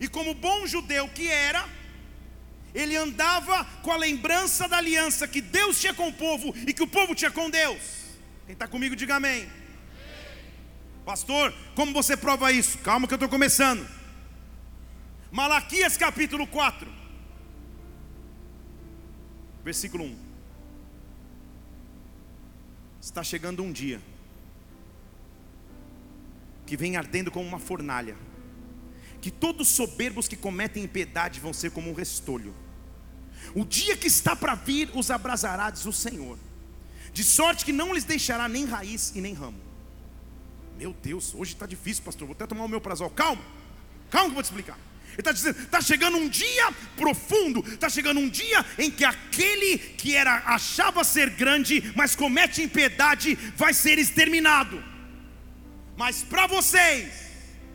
[0.00, 1.68] E como bom judeu que era,
[2.74, 6.82] ele andava com a lembrança da aliança que Deus tinha com o povo e que
[6.82, 7.82] o povo tinha com Deus.
[8.46, 9.46] Quem está comigo, diga amém.
[11.04, 12.78] Pastor, como você prova isso?
[12.78, 13.86] Calma que eu estou começando.
[15.30, 16.90] Malaquias capítulo 4,
[19.62, 20.18] versículo 1.
[23.00, 24.00] Está chegando um dia
[26.66, 28.16] que vem ardendo como uma fornalha
[29.20, 32.54] que todos soberbos que cometem impiedade vão ser como um restolho.
[33.54, 36.38] O dia que está para vir os abrasará, diz o Senhor,
[37.12, 39.58] de sorte que não lhes deixará nem raiz e nem ramo.
[40.78, 42.26] Meu Deus, hoje está difícil, pastor.
[42.26, 43.10] Vou até tomar o meu prazol.
[43.10, 43.42] Calma,
[44.10, 44.78] calma que eu vou te explicar.
[45.08, 49.78] Ele está dizendo: está chegando um dia profundo, está chegando um dia em que aquele
[49.78, 54.82] que era achava ser grande, mas comete impiedade, vai ser exterminado.
[55.96, 57.29] Mas para vocês,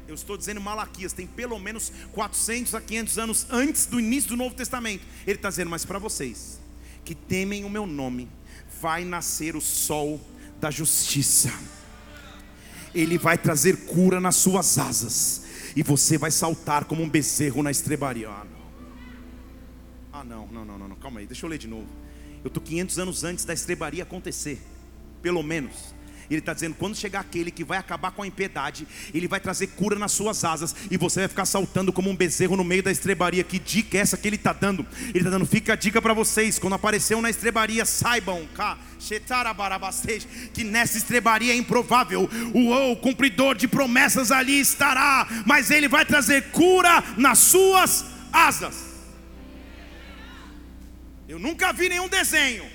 [0.08, 4.38] eu estou dizendo Malaquias, tem pelo menos 400 a 500 anos antes do início do
[4.38, 5.06] Novo Testamento.
[5.26, 6.60] Ele está dizendo, mas para vocês
[7.06, 8.28] que temem o meu nome,
[8.82, 10.20] vai nascer o sol
[10.60, 11.54] da justiça.
[12.94, 17.70] Ele vai trazer cura nas suas asas, e você vai saltar como um bezerro na
[17.70, 18.30] estrebaria.
[18.30, 18.66] Ah, não.
[20.12, 21.88] Ah, não, não, não, não, calma aí, deixa eu ler de novo.
[22.44, 24.62] Eu estou 500 anos antes da estrebaria acontecer,
[25.22, 25.95] pelo menos.
[26.30, 29.68] Ele está dizendo: quando chegar aquele que vai acabar com a impiedade, ele vai trazer
[29.68, 32.92] cura nas suas asas, e você vai ficar saltando como um bezerro no meio da
[32.92, 33.44] estrebaria.
[33.44, 34.86] Que dica é essa que ele está dando?
[35.10, 38.48] Ele está dando, fica a dica para vocês: quando apareceu na estrebaria, saibam
[40.54, 46.06] que nessa estrebaria é improvável, o, o cumpridor de promessas ali estará, mas ele vai
[46.06, 48.96] trazer cura nas suas asas.
[51.28, 52.75] Eu nunca vi nenhum desenho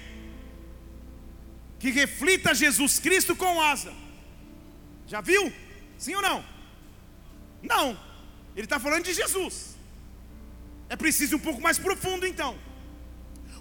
[1.80, 3.92] que reflita Jesus Cristo com asa.
[5.06, 5.52] Já viu?
[5.98, 6.44] Sim ou não?
[7.62, 7.98] Não.
[8.54, 9.76] Ele está falando de Jesus.
[10.88, 12.56] É preciso um pouco mais profundo então.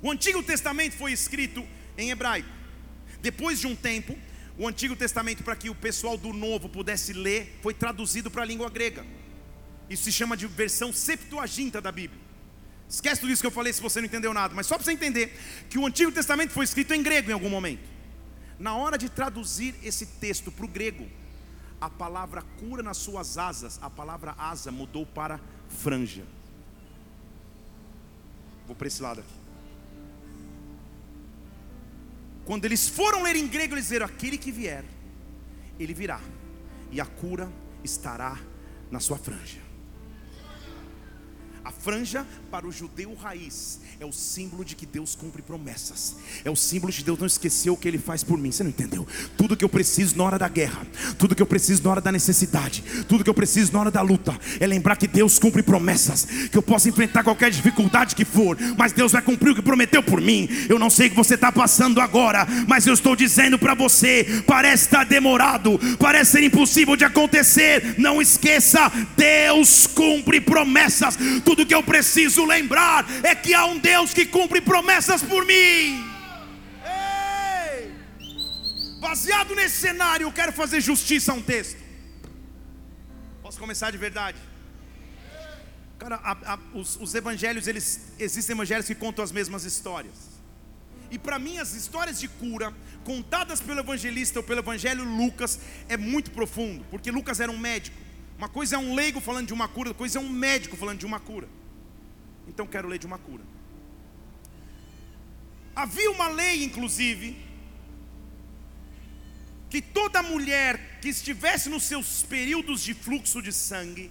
[0.01, 1.65] O Antigo Testamento foi escrito
[1.97, 2.49] em hebraico.
[3.21, 4.17] Depois de um tempo,
[4.57, 8.45] o Antigo Testamento, para que o pessoal do Novo pudesse ler, foi traduzido para a
[8.45, 9.05] língua grega.
[9.89, 12.19] Isso se chama de versão Septuaginta da Bíblia.
[12.89, 14.91] Esquece tudo isso que eu falei se você não entendeu nada, mas só para você
[14.91, 15.37] entender
[15.69, 17.98] que o Antigo Testamento foi escrito em grego em algum momento.
[18.59, 21.07] Na hora de traduzir esse texto para o grego,
[21.79, 26.25] a palavra cura nas suas asas, a palavra asa mudou para franja.
[28.67, 29.33] Vou para esse lado aqui.
[32.43, 34.83] Quando eles foram ler em grego, eles disseram: aquele que vier,
[35.79, 36.19] ele virá,
[36.91, 37.49] e a cura
[37.83, 38.37] estará
[38.91, 39.68] na sua franja.
[41.69, 46.15] A franja para o judeu raiz é o símbolo de que Deus cumpre promessas.
[46.43, 48.51] É o símbolo de Deus não esquecer o que Ele faz por mim.
[48.51, 49.07] Você não entendeu?
[49.37, 50.81] Tudo que eu preciso na hora da guerra,
[51.19, 54.01] tudo que eu preciso na hora da necessidade, tudo que eu preciso na hora da
[54.01, 56.25] luta, é lembrar que Deus cumpre promessas.
[56.49, 60.01] Que eu possa enfrentar qualquer dificuldade que for, mas Deus vai cumprir o que prometeu
[60.01, 60.49] por mim.
[60.67, 64.43] Eu não sei o que você está passando agora, mas eu estou dizendo para você:
[64.47, 67.93] parece estar demorado, parece ser impossível de acontecer.
[67.99, 71.15] Não esqueça, Deus cumpre promessas.
[71.45, 75.45] Tudo que eu preciso lembrar é que há um Deus Deus que cumpre promessas por
[75.45, 76.05] mim.
[76.85, 77.91] Ei!
[78.99, 81.79] Baseado nesse cenário, eu quero fazer justiça a um texto.
[83.41, 84.37] Posso começar de verdade?
[85.97, 90.17] Cara, a, a, os, os, evangelhos, eles existem evangelhos que contam as mesmas histórias.
[91.11, 95.97] E para mim, as histórias de cura, contadas pelo evangelista ou pelo evangelho Lucas, é
[95.97, 97.97] muito profundo, porque Lucas era um médico.
[98.39, 100.99] Uma coisa é um leigo falando de uma cura, outra coisa é um médico falando
[100.99, 101.49] de uma cura.
[102.47, 103.43] Então quero ler de uma cura.
[105.75, 107.35] Havia uma lei, inclusive,
[109.69, 114.09] que toda mulher que estivesse nos seus períodos de fluxo de sangue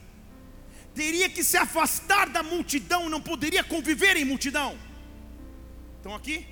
[0.95, 4.79] teria que se afastar da multidão, não poderia conviver em multidão.
[5.97, 6.47] Estão aqui?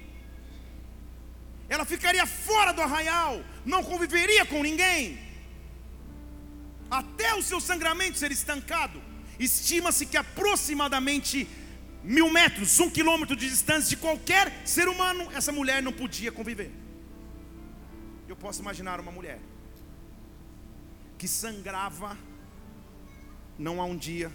[1.69, 5.26] Ela ficaria fora do arraial, não conviveria com ninguém,
[6.91, 9.03] até o seu sangramento ser estancado.
[9.39, 11.49] Estima-se que aproximadamente
[12.03, 16.71] mil metros, um quilômetro de distância de qualquer ser humano, essa mulher não podia conviver.
[18.29, 19.41] Eu posso imaginar uma mulher
[21.19, 22.17] que sangrava
[23.59, 24.31] não há um dia,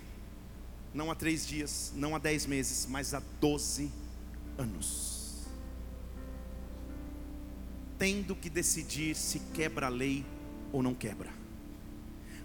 [0.94, 3.92] não há três dias, não há dez meses, mas há doze
[4.58, 5.48] anos,
[7.98, 10.26] tendo que decidir se quebra a lei
[10.72, 11.30] ou não quebra,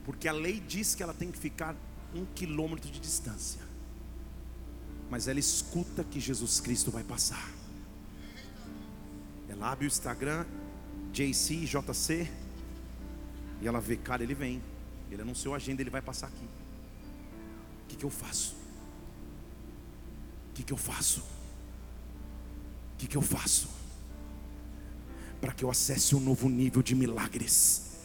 [0.07, 1.77] porque a lei diz que ela tem que ficar
[2.15, 3.67] um quilômetro de distância
[5.11, 7.51] mas ela escuta que Jesus Cristo vai passar.
[9.49, 10.45] Ela abre o Instagram,
[11.13, 12.31] JC, JC,
[13.61, 14.63] e ela vê, cara, ele vem.
[15.11, 16.45] Ele anunciou a agenda, ele vai passar aqui.
[17.85, 18.57] O que, que eu faço?
[20.51, 21.21] O que, que eu faço?
[21.21, 23.69] O que, que eu faço?
[25.41, 27.96] Para que eu acesse um novo nível de milagres,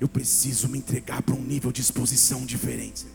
[0.00, 3.06] eu preciso me entregar para um nível de exposição diferente.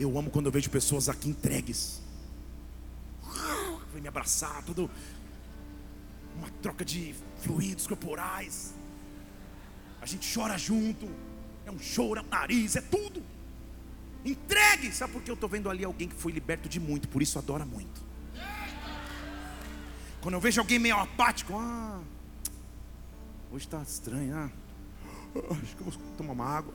[0.00, 2.00] Eu amo quando eu vejo pessoas aqui entregues.
[3.92, 4.90] Vem me abraçar, tudo.
[6.36, 8.74] Uma troca de fluidos corporais.
[10.00, 11.08] A gente chora junto.
[11.64, 13.22] É um choro, é um nariz, é tudo.
[14.24, 14.90] Entregue.
[14.92, 17.38] Sabe por que eu estou vendo ali alguém que foi liberto de muito, por isso
[17.38, 18.02] adora muito.
[20.20, 22.00] Quando eu vejo alguém meio apático, ah,
[23.50, 24.50] hoje está estranho, ah,
[25.34, 26.74] acho que eu vou tomar uma água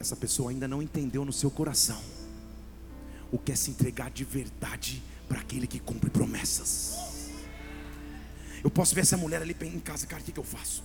[0.00, 2.00] essa pessoa ainda não entendeu no seu coração
[3.30, 7.30] o que é se entregar de verdade para aquele que cumpre promessas.
[8.64, 10.82] Eu posso ver essa mulher ali em casa, cara, o que, que eu faço?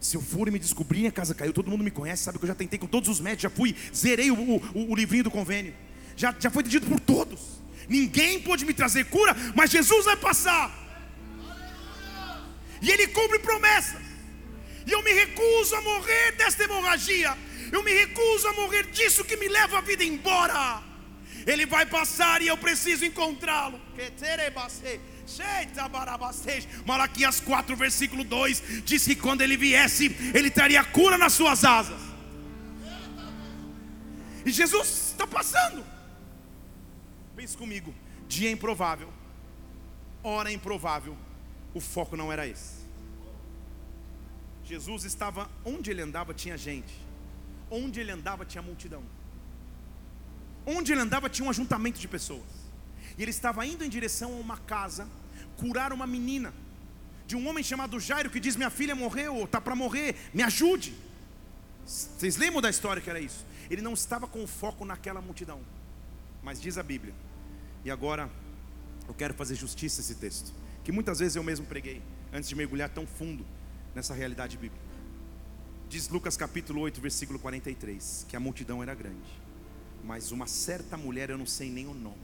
[0.00, 2.44] Se eu for e me descobrir, a casa caiu, todo mundo me conhece, sabe que
[2.44, 5.30] eu já tentei com todos os médicos, já fui, zerei o, o, o livrinho do
[5.30, 5.74] convênio,
[6.14, 7.62] já, já foi dito por todos.
[7.88, 10.78] Ninguém pode me trazer cura, mas Jesus vai passar.
[12.80, 14.11] E Ele cumpre promessas.
[14.86, 17.36] E eu me recuso a morrer desta hemorragia
[17.72, 20.82] eu me recuso a morrer disso que me leva a vida embora.
[21.46, 23.80] Ele vai passar e eu preciso encontrá-lo.
[26.84, 32.00] Malaquias 4, versículo 2 diz que quando ele viesse, ele traria cura nas suas asas.
[34.44, 35.82] E Jesus está passando.
[37.34, 37.94] Pense comigo:
[38.28, 39.10] dia improvável,
[40.22, 41.16] hora improvável.
[41.72, 42.81] O foco não era esse.
[44.64, 46.94] Jesus estava onde ele andava, tinha gente.
[47.70, 49.02] Onde ele andava tinha multidão.
[50.64, 52.42] Onde ele andava tinha um ajuntamento de pessoas.
[53.18, 55.08] E ele estava indo em direção a uma casa
[55.56, 56.52] curar uma menina
[57.26, 60.94] de um homem chamado Jairo que diz: Minha filha morreu, está para morrer, me ajude.
[61.84, 63.44] Vocês lembram da história que era isso?
[63.70, 65.60] Ele não estava com foco naquela multidão,
[66.42, 67.14] mas diz a Bíblia.
[67.84, 68.30] E agora
[69.08, 70.52] eu quero fazer justiça a esse texto,
[70.84, 72.00] que muitas vezes eu mesmo preguei
[72.32, 73.44] antes de mergulhar tão fundo
[73.94, 74.84] nessa realidade bíblica.
[75.88, 79.28] Diz Lucas capítulo 8, versículo 43, que a multidão era grande,
[80.02, 82.16] mas uma certa mulher, eu não sei nem o nome,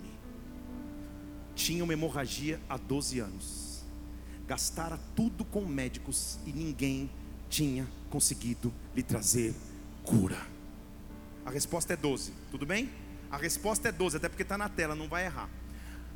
[1.55, 3.85] tinha uma hemorragia há 12 anos,
[4.47, 7.11] gastara tudo com médicos e ninguém
[7.51, 9.55] tinha conseguido lhe trazer
[10.03, 10.41] cura.
[11.45, 12.91] A resposta é 12, tudo bem?
[13.31, 15.51] A resposta é 12, até porque está na tela, não vai errar.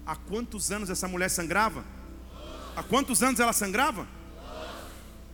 [0.07, 1.85] Há quantos anos essa mulher sangrava?
[2.75, 4.07] Há quantos anos ela sangrava?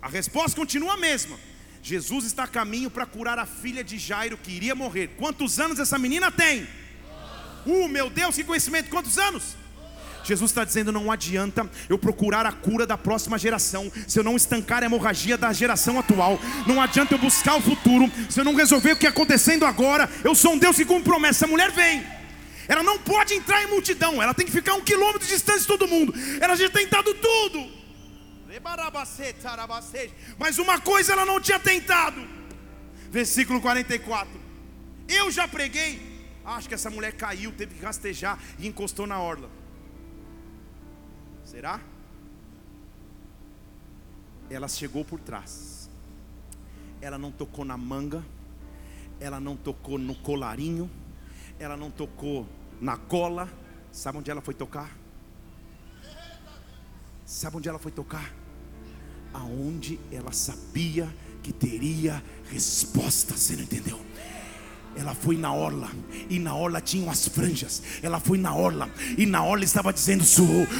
[0.00, 1.36] A resposta continua a mesma.
[1.82, 5.10] Jesus está a caminho para curar a filha de Jairo que iria morrer.
[5.16, 6.66] Quantos anos essa menina tem?
[7.66, 8.90] Uh, meu Deus, que conhecimento!
[8.90, 9.56] Quantos anos?
[10.24, 14.36] Jesus está dizendo: não adianta eu procurar a cura da próxima geração, se eu não
[14.36, 18.54] estancar a hemorragia da geração atual, não adianta eu buscar o futuro, se eu não
[18.54, 20.08] resolver o que está acontecendo agora.
[20.22, 21.44] Eu sou um Deus que cumpre promessa.
[21.44, 22.04] Essa mulher vem,
[22.66, 25.66] ela não pode entrar em multidão, ela tem que ficar um quilômetro de distância de
[25.66, 26.14] todo mundo.
[26.40, 27.77] Ela já tem tentado tudo.
[30.38, 32.20] Mas uma coisa ela não tinha tentado.
[33.10, 34.40] Versículo 44.
[35.08, 36.18] Eu já preguei.
[36.44, 39.50] Acho que essa mulher caiu, teve que rastejar e encostou na orla.
[41.44, 41.80] Será?
[44.50, 45.90] Ela chegou por trás.
[47.00, 48.24] Ela não tocou na manga.
[49.20, 50.90] Ela não tocou no colarinho.
[51.58, 52.46] Ela não tocou
[52.80, 53.48] na gola.
[53.92, 54.90] Sabe onde ela foi tocar?
[57.24, 58.32] Sabe onde ela foi tocar?
[59.32, 61.08] Aonde ela sabia
[61.42, 63.34] que teria resposta.
[63.36, 63.98] Você não entendeu?
[64.98, 65.88] Ela foi na orla,
[66.28, 67.80] e na orla tinham as franjas.
[68.02, 70.24] Ela foi na orla, e na orla estava dizendo: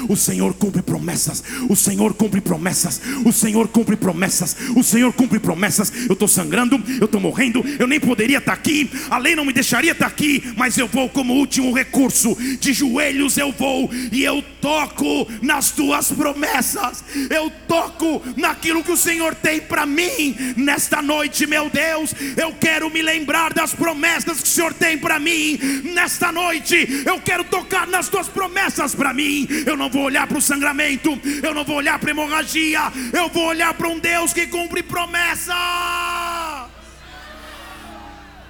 [0.09, 5.39] O Senhor cumpre promessas, o Senhor cumpre promessas, o Senhor cumpre promessas, o Senhor cumpre
[5.39, 5.93] promessas.
[6.09, 9.53] Eu estou sangrando, eu estou morrendo, eu nem poderia estar aqui, a lei não me
[9.53, 14.43] deixaria estar aqui, mas eu vou como último recurso, de joelhos eu vou, e eu
[14.61, 21.47] toco nas tuas promessas, eu toco naquilo que o Senhor tem para mim nesta noite,
[21.47, 22.15] meu Deus.
[22.37, 27.05] Eu quero me lembrar das promessas que o Senhor tem para mim nesta noite.
[27.07, 29.47] Eu quero tocar nas tuas promessas para mim.
[29.67, 33.47] Eu não vou olhar para o sangramento, eu não vou olhar para hemorragia, eu vou
[33.47, 36.28] olhar para um Deus que cumpre promessas.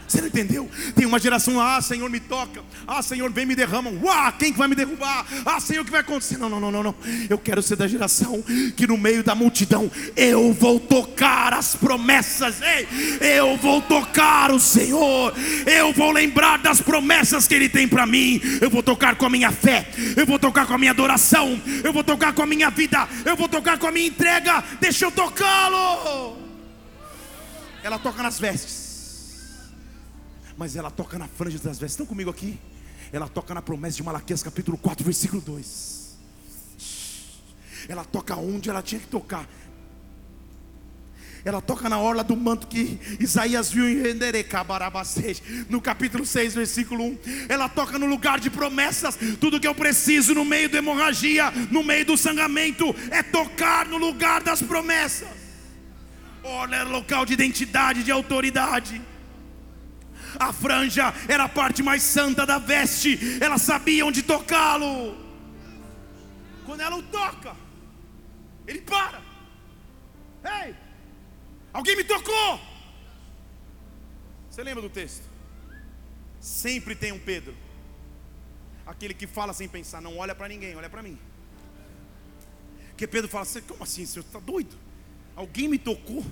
[0.09, 0.71] Você não entendeu?
[0.95, 2.63] Tem uma geração, ah, Senhor, me toca.
[2.87, 3.91] Ah, Senhor, vem me derrama.
[3.91, 5.27] Uau, quem que vai me derrubar?
[5.45, 6.39] Ah, Senhor, o que vai acontecer?
[6.39, 6.95] Não, não, não, não, não.
[7.29, 8.43] Eu quero ser da geração
[8.75, 12.57] que no meio da multidão eu vou tocar as promessas.
[12.63, 12.89] Ei,
[13.39, 15.35] eu vou tocar o Senhor.
[15.67, 18.41] Eu vou lembrar das promessas que Ele tem para mim.
[18.63, 19.91] Eu vou tocar com a minha fé.
[20.17, 21.61] Eu vou tocar com a minha adoração.
[21.85, 23.07] Eu vou tocar com a minha vida.
[23.27, 24.65] Eu vou tocar com a minha entrega.
[24.81, 26.39] Deixa eu tocá-lo.
[27.83, 28.88] Ela toca nas vestes
[30.59, 31.93] mas ela toca na franja das vestes.
[31.93, 32.59] Estão comigo aqui?
[33.13, 36.19] Ela toca na promessa de Malaquias capítulo 4, versículo 2.
[37.89, 39.49] Ela toca onde ela tinha que tocar.
[41.45, 44.19] Ela toca na orla do manto que Isaías viu em
[45.69, 47.19] no capítulo 6, versículo 1.
[47.49, 49.17] Ela toca no lugar de promessas.
[49.41, 53.97] Tudo que eu preciso no meio da hemorragia, no meio do sangramento, é tocar no
[53.97, 55.29] lugar das promessas.
[56.73, 59.01] É local de identidade, de autoridade.
[60.39, 63.39] A franja era a parte mais santa da veste.
[63.41, 65.17] Ela sabia onde tocá-lo.
[66.67, 67.57] Quando ela o toca,
[68.67, 69.23] ele para.
[70.45, 70.75] Ei,
[71.73, 72.61] alguém me tocou.
[74.51, 75.23] Você lembra do texto?
[76.41, 77.55] Sempre tem um Pedro.
[78.87, 81.19] Aquele que fala sem pensar, não olha para ninguém, olha para mim.
[82.97, 84.25] Que Pedro fala, como assim, senhor?
[84.25, 84.77] Está doido?
[85.37, 86.25] Alguém me tocou?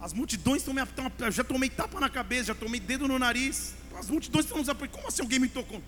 [0.00, 0.82] As multidões estão me.
[0.82, 3.74] Estão, já tomei tapa na cabeça, já tomei dedo no nariz.
[3.96, 4.96] As multidões estão nos apoiando.
[4.96, 5.82] Como assim alguém me tocou?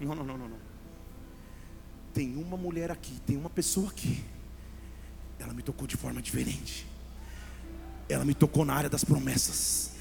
[0.00, 0.58] Não, não, não, não, não.
[2.12, 4.24] Tem uma mulher aqui, tem uma pessoa aqui.
[5.38, 6.86] Ela me tocou de forma diferente.
[8.08, 9.93] Ela me tocou na área das promessas.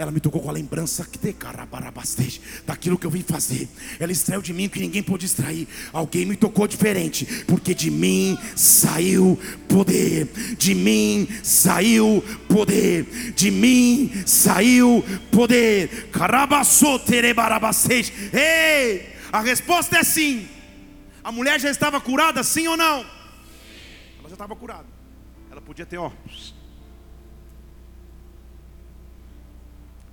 [0.00, 1.36] Ela me tocou com a lembrança que te
[2.66, 3.68] daquilo que eu vim fazer.
[3.98, 5.68] Ela extraiu de mim que ninguém pôde extrair.
[5.92, 9.38] Alguém me tocou diferente, porque de mim saiu
[9.68, 10.24] poder.
[10.56, 13.04] De mim saiu poder.
[13.36, 16.08] De mim saiu poder.
[18.32, 19.06] Ei!
[19.30, 20.48] A resposta é sim.
[21.22, 23.00] A mulher já estava curada, sim ou não?
[24.18, 24.86] Ela já estava curada.
[25.50, 26.10] Ela podia ter, ó.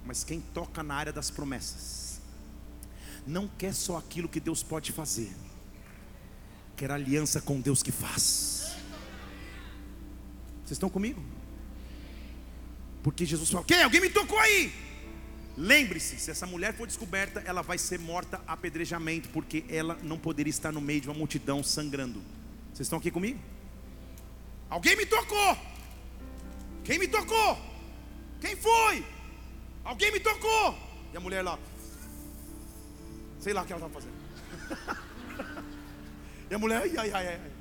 [0.07, 2.21] Mas quem toca na área das promessas,
[3.25, 5.35] não quer só aquilo que Deus pode fazer,
[6.77, 8.77] quer aliança com Deus que faz.
[10.63, 11.21] Vocês estão comigo?
[13.03, 13.83] Porque Jesus falou: Quem?
[13.83, 14.73] Alguém me tocou aí?
[15.57, 20.17] Lembre-se, se essa mulher for descoberta, ela vai ser morta a apedrejamento, porque ela não
[20.17, 22.21] poderia estar no meio de uma multidão sangrando.
[22.73, 23.39] Vocês estão aqui comigo?
[24.69, 25.57] Alguém me tocou.
[26.83, 27.57] Quem me tocou?
[28.39, 29.16] Quem foi?
[29.87, 30.77] Alguém me tocou.
[31.13, 31.57] E a mulher lá,
[33.39, 35.63] sei lá o que ela estava fazendo.
[36.51, 37.51] e a mulher, ai, ai, ai, ai.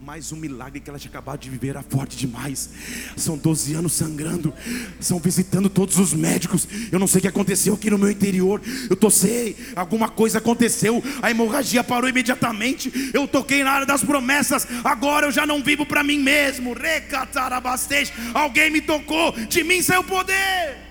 [0.00, 2.70] Mas o milagre que ela tinha acabado de viver era forte demais.
[3.16, 4.54] São 12 anos sangrando,
[5.00, 6.68] são visitando todos os médicos.
[6.92, 8.60] Eu não sei o que aconteceu aqui no meu interior.
[8.88, 11.02] Eu tô sei, alguma coisa aconteceu.
[11.20, 13.10] A hemorragia parou imediatamente.
[13.12, 14.68] Eu toquei na área das promessas.
[14.84, 16.74] Agora eu já não vivo para mim mesmo.
[16.74, 18.12] Recatarabastej.
[18.32, 20.83] Alguém me tocou, de mim saiu poder.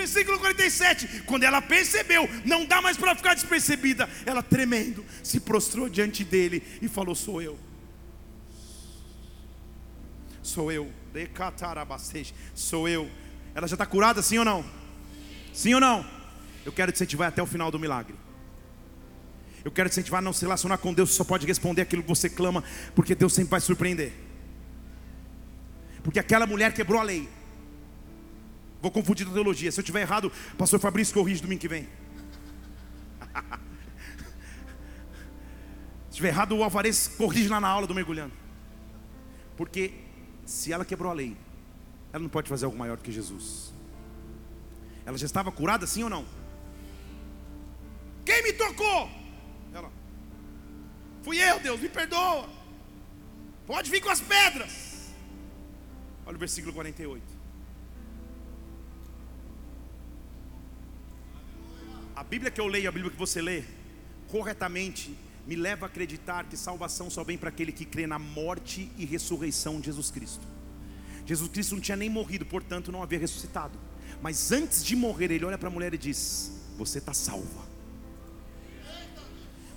[0.00, 1.24] Versículo 47.
[1.26, 6.62] Quando ela percebeu, não dá mais para ficar despercebida, ela tremendo, se prostrou diante dele
[6.80, 7.58] e falou: Sou eu.
[10.42, 10.90] Sou eu.
[12.54, 13.10] Sou eu.
[13.54, 14.64] Ela já está curada, sim ou não?
[15.52, 16.08] Sim ou não?
[16.64, 18.14] Eu quero te incentivar até o final do milagre.
[19.62, 22.08] Eu quero te incentivar a não se relacionar com Deus, só pode responder aquilo que
[22.08, 24.14] você clama, porque Deus sempre vai surpreender.
[26.02, 27.28] Porque aquela mulher quebrou a lei.
[28.80, 29.70] Vou confundir a teologia.
[29.70, 31.88] Se eu estiver errado, pastor Fabrício corrige domingo que vem.
[36.08, 38.32] Se estiver errado, o Alvarez corrige lá na aula do mergulhando.
[39.56, 39.94] Porque
[40.44, 41.36] se ela quebrou a lei,
[42.12, 43.72] ela não pode fazer algo maior do que Jesus.
[45.04, 46.24] Ela já estava curada, sim ou não?
[48.24, 49.10] Quem me tocou?
[49.72, 49.90] Ela.
[51.22, 52.48] Fui eu, Deus, me perdoa.
[53.66, 55.10] Pode vir com as pedras.
[56.26, 57.22] Olha o versículo 48.
[62.30, 63.64] Bíblia que eu leio, a Bíblia que você lê,
[64.28, 65.18] corretamente,
[65.48, 69.04] me leva a acreditar que salvação só vem para aquele que crê na morte e
[69.04, 70.46] ressurreição de Jesus Cristo.
[71.26, 73.76] Jesus Cristo não tinha nem morrido, portanto não havia ressuscitado.
[74.22, 77.68] Mas antes de morrer, ele olha para a mulher e diz: Você está salva.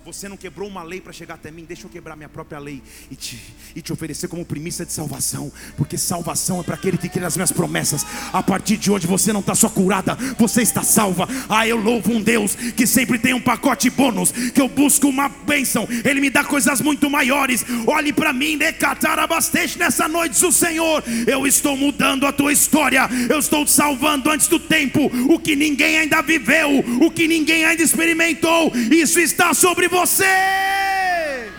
[0.06, 2.84] Você não quebrou uma lei para chegar até mim, deixa eu quebrar minha própria lei
[3.10, 3.39] e te,
[3.74, 7.38] e te oferecer como primícia de salvação, porque salvação é para aquele que crê nas
[7.38, 8.06] minhas promessas.
[8.34, 11.26] A partir de hoje você não está só curada, você está salva.
[11.47, 15.30] Ah, eu louvo um Deus que sempre tem um pacote bônus, que eu busco uma
[15.30, 17.66] bênção, Ele me dá coisas muito maiores.
[17.88, 21.01] Olhe para mim, decatar abastece nessa noite, o Senhor.
[21.26, 25.56] Eu estou mudando a tua história, eu estou te salvando antes do tempo, o que
[25.56, 31.52] ninguém ainda viveu, o que ninguém ainda experimentou, isso está sobre você.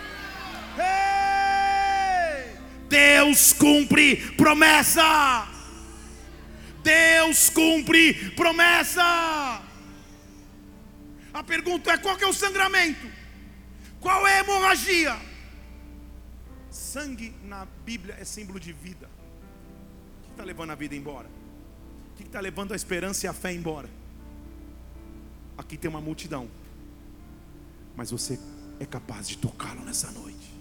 [2.88, 5.48] Deus cumpre promessa.
[6.82, 9.62] Deus cumpre promessa.
[11.32, 13.06] A pergunta é: qual é o sangramento?
[14.00, 15.16] Qual é a hemorragia?
[16.70, 19.08] Sangue na Bíblia é símbolo de vida.
[20.18, 21.28] O que está levando a vida embora?
[22.12, 23.88] O que está levando a esperança e a fé embora?
[25.56, 26.48] Aqui tem uma multidão
[27.96, 28.38] mas você
[28.80, 30.52] é capaz de tocá-lo nessa noite.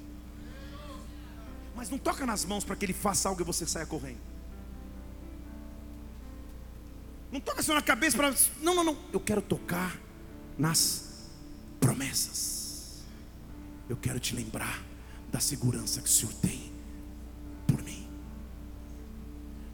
[1.76, 4.22] Mas não toca nas mãos para que ele faça algo e você saia correndo.
[7.32, 8.34] Não toca só na cabeça para.
[8.62, 8.98] Não, não, não.
[9.12, 10.00] Eu quero tocar
[10.58, 11.30] nas
[11.80, 13.02] promessas.
[13.90, 14.84] Eu quero te lembrar
[15.32, 16.72] da segurança que o Senhor tem
[17.68, 18.08] por mim.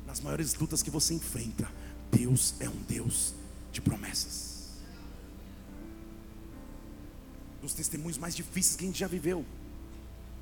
[0.08, 1.70] Nas maiores lutas que você enfrenta,
[2.10, 3.36] Deus é um Deus
[3.74, 4.49] de promessas
[7.62, 9.46] dos testemunhos mais difíceis que a gente já viveu.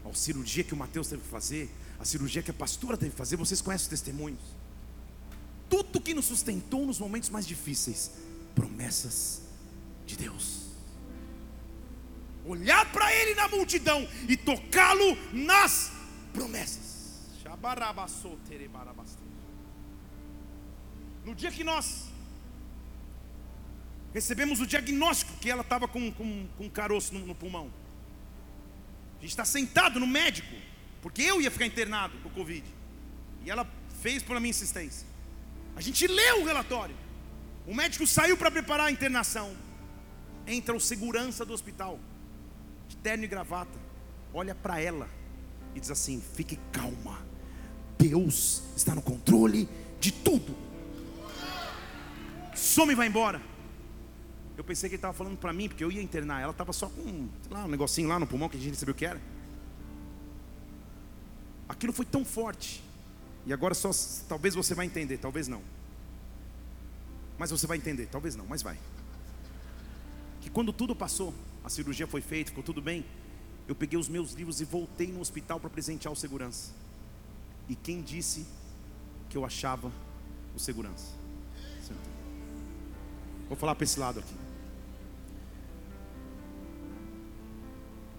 [0.06, 3.18] A cirurgia que o Mateus teve que fazer, a cirurgia que a pastora teve que
[3.18, 4.40] fazer, vocês conhecem os testemunhos.
[5.70, 8.12] Tudo que nos sustentou nos momentos mais difíceis,
[8.56, 9.42] promessas
[10.06, 10.68] de Deus.
[12.46, 15.92] Olhar para Ele na multidão e tocá-lo nas
[16.32, 17.20] promessas.
[21.26, 22.07] No dia que nós
[24.18, 27.72] recebemos o diagnóstico que ela estava com, com, com um caroço no, no pulmão.
[29.20, 30.56] A gente está sentado no médico,
[31.04, 32.66] porque eu ia ficar internado com Covid.
[33.46, 33.70] E ela
[34.02, 35.08] fez pela minha insistência.
[35.76, 36.96] A gente leu o relatório.
[37.68, 39.56] O médico saiu para preparar a internação.
[40.48, 42.00] Entra o segurança do hospital,
[42.88, 43.78] de terno e gravata,
[44.34, 45.08] olha para ela
[45.76, 47.24] e diz assim: fique calma,
[48.00, 50.58] Deus está no controle de tudo.
[52.56, 53.57] Some e vai embora.
[54.58, 56.42] Eu pensei que ele estava falando para mim, porque eu ia internar.
[56.42, 58.98] Ela estava só com lá, um negocinho lá no pulmão que a gente recebeu o
[58.98, 59.22] que era.
[61.70, 62.84] Aquilo foi tão forte.
[63.46, 63.92] E agora só
[64.28, 65.62] talvez você vai entender, talvez não.
[67.38, 68.80] Mas você vai entender, talvez não, mas vai.
[70.42, 71.34] Que quando tudo passou,
[71.64, 73.06] a cirurgia foi feita, ficou tudo bem,
[73.68, 76.72] eu peguei os meus livros e voltei no hospital para presentear o segurança.
[77.70, 78.48] E quem disse
[79.30, 79.92] que eu achava
[80.56, 81.14] o segurança?
[83.48, 84.47] Vou falar para esse lado aqui.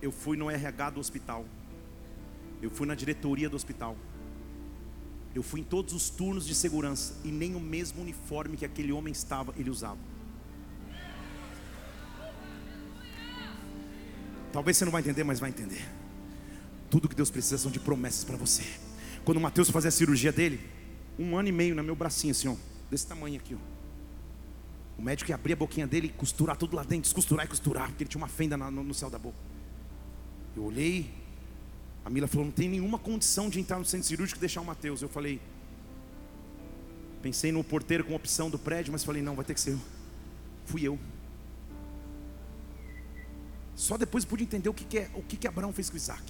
[0.00, 1.44] Eu fui no RH do hospital.
[2.60, 3.96] Eu fui na diretoria do hospital.
[5.34, 8.92] Eu fui em todos os turnos de segurança e nem o mesmo uniforme que aquele
[8.92, 9.98] homem estava, ele usava.
[14.52, 15.86] Talvez você não vai entender, mas vai entender.
[16.90, 18.64] Tudo que Deus precisa são de promessas para você.
[19.24, 20.58] Quando o Mateus fazia a cirurgia dele,
[21.18, 22.56] um ano e meio no meu bracinho, assim, ó,
[22.90, 23.58] desse tamanho aqui, ó.
[24.98, 27.88] O médico ia abrir a boquinha dele e costurar tudo lá dentro, descosturar e costurar,
[27.88, 29.47] porque ele tinha uma fenda no, no céu da boca.
[30.58, 31.08] Eu olhei,
[32.04, 34.64] a Mila falou: não tem nenhuma condição de entrar no centro cirúrgico e deixar o
[34.64, 35.00] Mateus.
[35.00, 35.40] Eu falei,
[37.22, 39.80] pensei no porteiro com opção do prédio, mas falei: não, vai ter que ser eu.
[40.66, 40.98] Fui eu.
[43.76, 46.24] Só depois pude entender o que, que é, o que, que Abraão fez com Isaac.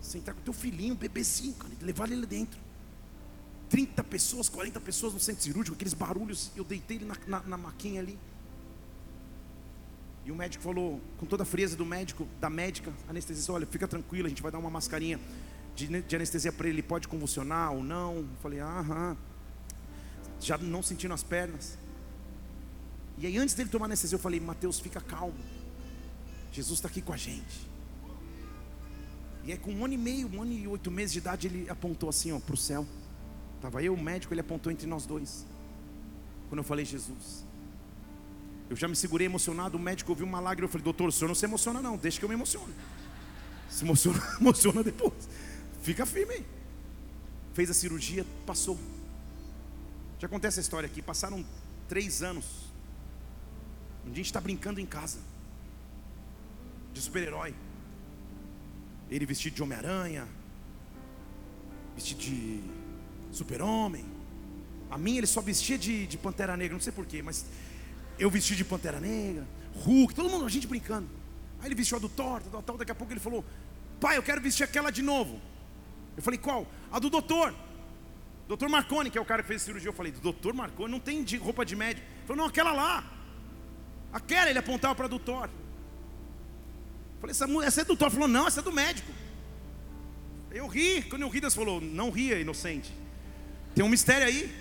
[0.00, 2.60] Sentar com teu filhinho, bebezinho, cara, levar ele dentro.
[3.68, 7.56] 30 pessoas, 40 pessoas no centro cirúrgico, aqueles barulhos, eu deitei ele na, na, na
[7.56, 8.16] maquinha ali.
[10.24, 13.88] E o médico falou, com toda a frieza do médico, da médica, anestesista, olha, fica
[13.88, 15.18] tranquilo, a gente vai dar uma mascarinha
[15.74, 18.16] de, de anestesia para ele, ele pode convulsionar ou não.
[18.16, 19.16] Eu falei, aham.
[20.40, 21.78] Já não sentindo as pernas.
[23.18, 25.34] E aí antes dele tomar anestesia, eu falei, Mateus, fica calmo.
[26.52, 27.70] Jesus está aqui com a gente.
[29.44, 31.68] E é com um ano e meio, um ano e oito meses de idade, ele
[31.68, 32.86] apontou assim, ó, para o céu.
[33.56, 35.46] Estava eu, o médico, ele apontou entre nós dois.
[36.48, 37.44] Quando eu falei, Jesus.
[38.72, 40.64] Eu já me segurei emocionado, o médico ouviu uma lágrima.
[40.64, 42.72] Eu falei, doutor, o senhor não se emociona, não, deixa que eu me emocione.
[43.68, 45.28] Se emociona, emociona depois.
[45.82, 46.42] Fica firme.
[47.52, 48.78] Fez a cirurgia, passou.
[50.18, 51.02] Já acontece a história aqui.
[51.02, 51.44] Passaram
[51.86, 52.46] três anos.
[54.06, 55.18] Um dia a gente está brincando em casa
[56.94, 57.54] de super-herói.
[59.10, 60.26] Ele vestido de Homem-Aranha,
[61.94, 62.62] vestido de
[63.32, 64.06] Super-Homem.
[64.90, 67.44] A mim ele só vestia de, de Pantera Negra, não sei porquê, mas
[68.18, 69.46] eu vesti de Pantera Negra,
[69.84, 71.08] Hulk, todo mundo, a gente brincando.
[71.60, 73.44] Aí ele vestiu a do Thor, tal, tal, daqui a pouco ele falou:
[74.00, 75.40] Pai, eu quero vestir aquela de novo.
[76.16, 76.66] Eu falei: Qual?
[76.90, 77.54] A do doutor.
[78.48, 79.88] Doutor Marconi, que é o cara que fez cirurgia.
[79.88, 82.06] Eu falei: Doutor Marconi, não tem roupa de médico.
[82.06, 83.04] Ele falou: Não, aquela lá.
[84.12, 85.48] Aquela, ele apontava para do Thor.
[87.20, 88.10] Falei, essa, essa é do Thor.
[88.10, 89.10] Falou, não, essa é do médico.
[90.50, 91.02] Eu ri.
[91.02, 92.92] Quando eu ri, Deus falou, não ria, inocente.
[93.74, 94.54] Tem um mistério aí.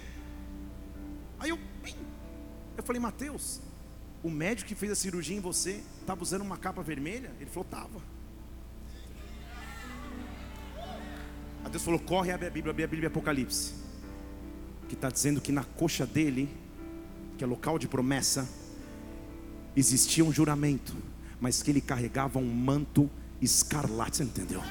[1.40, 1.60] Aí eu,
[2.82, 3.62] eu falei, Mateus,
[4.24, 7.32] o médico que fez a cirurgia em você estava usando uma capa vermelha?
[7.40, 8.02] Ele falou, estava.
[11.64, 13.74] Aí Deus falou, corre, abre a Bíblia, abre a Bíblia Apocalipse.
[14.90, 16.50] Que está dizendo que na coxa dele,
[17.38, 18.48] que é local de promessa,
[19.76, 20.96] existia um juramento
[21.42, 23.10] mas que ele carregava um manto
[23.42, 24.62] escarlate, entendeu?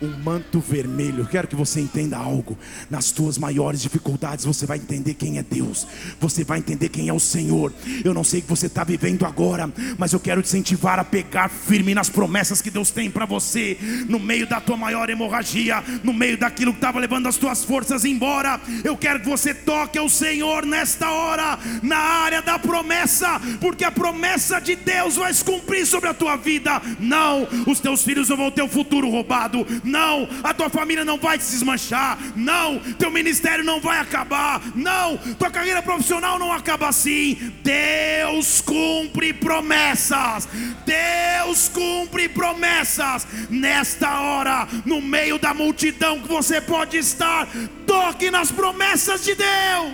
[0.00, 1.26] Um manto vermelho.
[1.26, 2.56] Quero que você entenda algo.
[2.90, 5.86] Nas tuas maiores dificuldades, você vai entender quem é Deus.
[6.20, 7.72] Você vai entender quem é o Senhor.
[8.04, 11.04] Eu não sei o que você está vivendo agora, mas eu quero te incentivar a
[11.04, 13.76] pegar firme nas promessas que Deus tem para você.
[14.08, 18.04] No meio da tua maior hemorragia, no meio daquilo que estava levando as tuas forças
[18.04, 23.84] embora, eu quero que você toque ao Senhor nesta hora, na área da promessa, porque
[23.84, 26.80] a promessa de Deus vai se cumprir sobre a tua vida.
[27.00, 31.18] Não, os teus filhos não vão ter o futuro roubado não, a tua família não
[31.18, 36.88] vai se desmanchar, não, teu ministério não vai acabar, não, tua carreira profissional não acaba
[36.88, 37.34] assim.
[37.62, 40.46] Deus cumpre promessas,
[40.84, 43.26] Deus cumpre promessas.
[43.48, 47.48] Nesta hora, no meio da multidão que você pode estar,
[47.86, 49.92] toque nas promessas de Deus.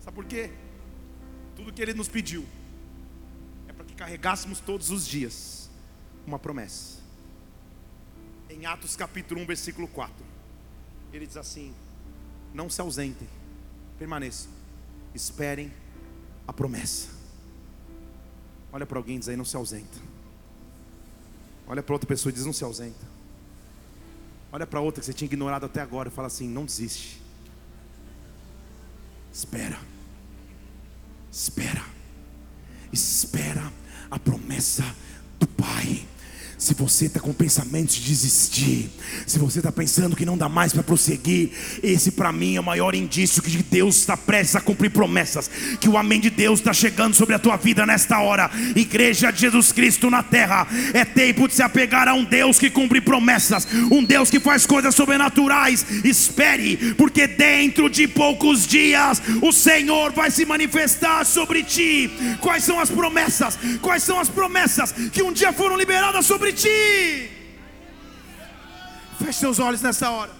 [0.00, 0.50] Sabe por quê?
[1.56, 2.44] Tudo que Ele nos pediu
[3.94, 5.70] que carregássemos todos os dias
[6.26, 6.98] uma promessa.
[8.50, 10.14] Em Atos capítulo 1, versículo 4,
[11.12, 11.72] ele diz assim:
[12.52, 13.28] Não se ausentem,
[13.98, 14.50] permaneçam,
[15.14, 15.72] esperem
[16.46, 17.08] a promessa.
[18.72, 19.98] Olha para alguém e diz aí: Não se ausenta.
[21.66, 23.14] Olha para outra pessoa e diz: Não se ausenta.
[24.52, 27.22] Olha para outra que você tinha ignorado até agora e fala assim: Não desiste.
[29.32, 29.80] Espera.
[31.30, 31.84] Espera.
[32.92, 33.83] Espera
[34.14, 34.84] a promessa
[35.40, 36.06] do Pai.
[36.64, 38.88] Se você está com pensamentos de desistir,
[39.26, 41.50] se você está pensando que não dá mais para prosseguir,
[41.82, 45.90] esse para mim é o maior indício que Deus está prestes a cumprir promessas, que
[45.90, 48.50] o amém de Deus está chegando sobre a tua vida nesta hora.
[48.74, 52.70] Igreja de Jesus Cristo na terra, é tempo de se apegar a um Deus que
[52.70, 55.84] cumpre promessas, um Deus que faz coisas sobrenaturais.
[56.02, 62.10] Espere, porque dentro de poucos dias o Senhor vai se manifestar sobre ti.
[62.40, 63.58] Quais são as promessas?
[63.82, 67.30] Quais são as promessas que um dia foram liberadas sobre ti.
[69.18, 70.32] Feche seus olhos nessa hora.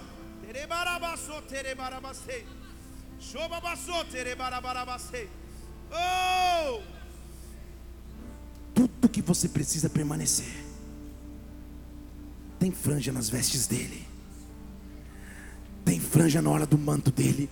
[5.91, 6.83] Oh!
[8.75, 10.65] Tudo que você precisa permanecer.
[12.59, 14.07] Tem franja nas vestes dele.
[15.85, 17.49] Tem franja na hora do manto dele.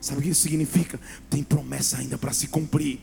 [0.00, 1.00] Sabe o que isso significa?
[1.30, 3.00] Tem promessa ainda para se cumprir,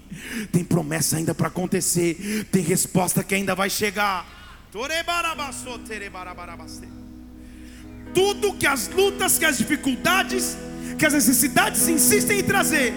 [0.52, 4.41] tem promessa ainda para acontecer, tem resposta que ainda vai chegar.
[8.14, 10.56] Tudo que as lutas, que as dificuldades,
[10.98, 12.94] que as necessidades insistem em trazer,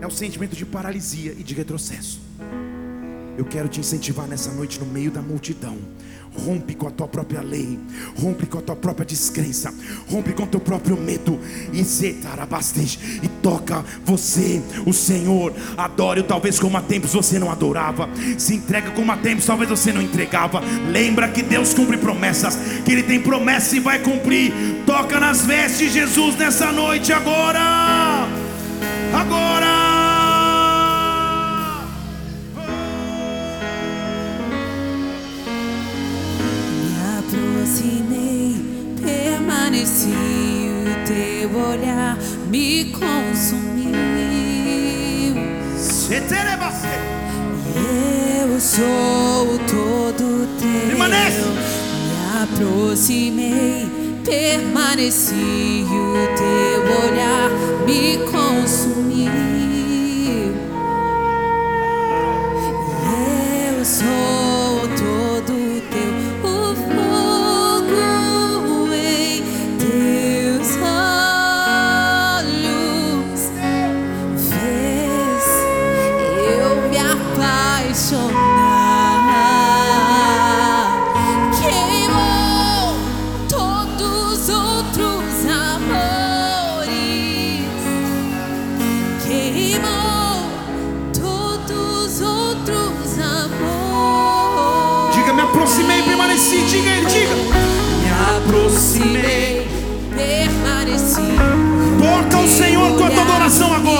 [0.00, 2.18] é o sentimento de paralisia e de retrocesso.
[3.36, 5.76] Eu quero te incentivar nessa noite no meio da multidão
[6.44, 7.78] Rompe com a tua própria lei,
[8.16, 9.72] rompe com a tua própria descrença,
[10.08, 11.38] rompe com o teu próprio medo
[11.72, 11.80] e
[13.22, 15.52] e toca você, o Senhor.
[15.76, 19.92] Adore-o, talvez como há tempos você não adorava, se entrega como há tempos talvez você
[19.92, 20.62] não entregava.
[20.88, 24.52] Lembra que Deus cumpre promessas, que Ele tem promessas e vai cumprir.
[24.86, 28.26] Toca nas vestes de Jesus nessa noite agora,
[29.12, 29.89] agora.
[39.00, 42.16] Permaneci, o teu olhar
[42.48, 44.00] me consumiu.
[47.76, 50.88] Eu sou todo teu.
[50.88, 51.40] Permanece.
[51.40, 53.88] Me aproximei,
[54.24, 57.50] permaneci, o teu olhar
[57.86, 59.30] me consumiu.
[63.68, 64.59] Eu sou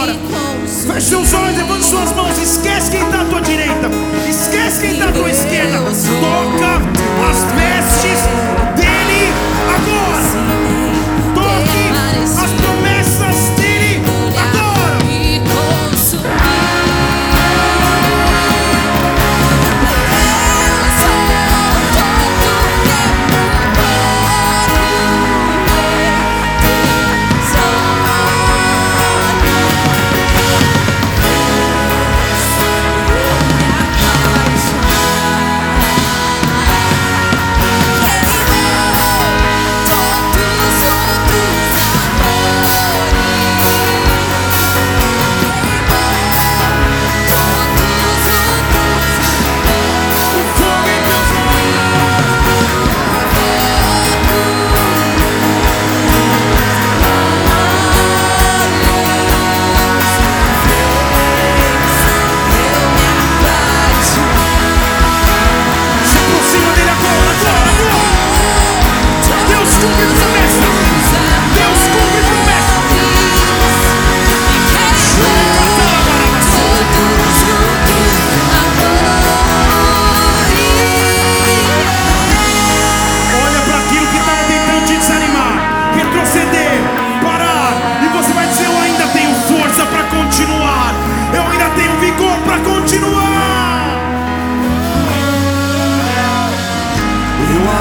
[0.00, 2.38] Feche seus olhos, levante suas mãos.
[2.38, 3.90] Esquece quem está à tua direita.
[4.28, 5.78] Esquece quem está à tua esquerda.
[5.78, 6.76] Toca
[7.28, 8.69] as vestes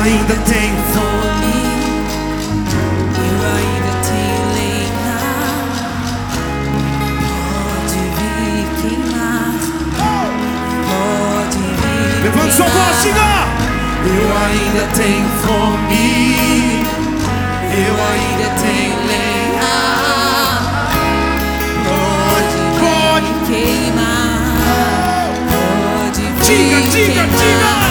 [0.02, 1.60] ainda tenho fome,
[3.18, 4.22] eu ainda te
[4.56, 5.68] lembrar.
[7.28, 9.54] Pode vir queimar,
[10.88, 12.24] pode vir.
[12.24, 13.30] Levante sua voz, siga!
[14.06, 16.86] Eu ainda tenho fome,
[17.74, 19.72] eu ainda tenho lenha.
[21.84, 24.50] Pode, pode queimar,
[25.52, 26.44] pode vir.
[26.46, 27.89] Diga, diga, diga!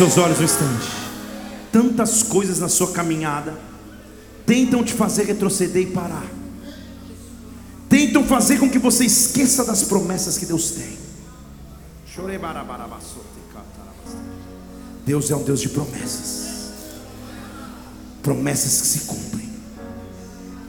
[0.00, 0.88] Seus olhos um instante.
[1.70, 3.60] Tantas coisas na sua caminhada
[4.46, 6.26] tentam te fazer retroceder e parar.
[7.86, 10.98] Tentam fazer com que você esqueça das promessas que Deus tem.
[15.04, 16.70] Deus é um Deus de promessas.
[18.22, 19.50] Promessas que se cumprem.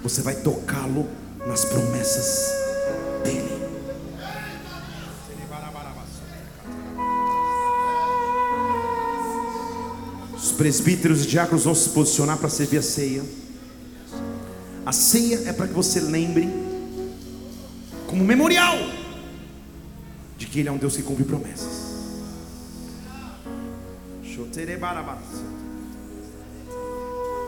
[0.04, 1.08] Você vai tocá-lo
[1.48, 2.41] nas promessas
[10.62, 13.24] presbíteros e diáconos vão se posicionar para servir a ceia.
[14.86, 16.47] A ceia é para que você lembre,
[18.05, 18.78] como memorial,
[20.38, 21.89] de que Ele é um Deus que cumpre promessas.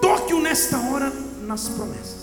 [0.01, 1.11] Toque-o nesta hora
[1.45, 2.22] nas promessas.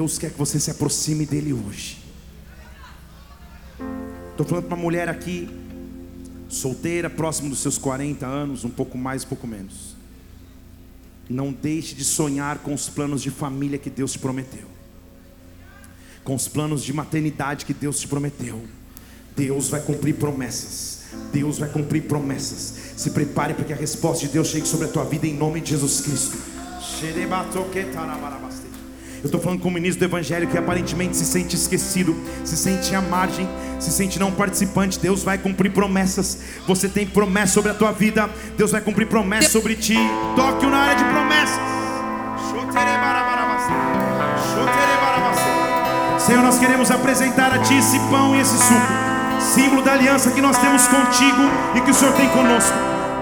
[0.00, 1.98] Deus quer que você se aproxime dele hoje.
[4.30, 5.46] Estou falando para uma mulher aqui,
[6.48, 9.94] solteira, próximo dos seus 40 anos, um pouco mais, um pouco menos.
[11.28, 14.66] Não deixe de sonhar com os planos de família que Deus te prometeu,
[16.24, 18.64] com os planos de maternidade que Deus te prometeu.
[19.36, 21.00] Deus vai cumprir promessas.
[21.30, 22.94] Deus vai cumprir promessas.
[22.96, 25.60] Se prepare para que a resposta de Deus chegue sobre a tua vida em nome
[25.60, 26.38] de Jesus Cristo.
[29.20, 32.94] Eu estou falando com o ministro do Evangelho que aparentemente se sente esquecido, se sente
[32.94, 33.46] à margem,
[33.78, 34.98] se sente não participante.
[34.98, 36.38] Deus vai cumprir promessas.
[36.66, 38.30] Você tem promessa sobre a tua vida.
[38.56, 39.96] Deus vai cumprir promessas sobre ti.
[40.34, 41.60] Toque-o na área de promessas.
[46.30, 48.92] Senhor, nós queremos apresentar a Ti esse pão e esse suco,
[49.40, 51.42] símbolo da aliança que nós temos contigo
[51.74, 52.72] e que o Senhor tem conosco.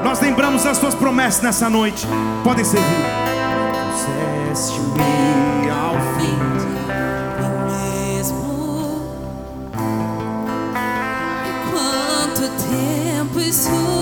[0.05, 2.07] Nós lembramos as Tuas promessas nessa noite.
[2.45, 2.85] Podem servir.
[13.49, 13.98] Tempo isso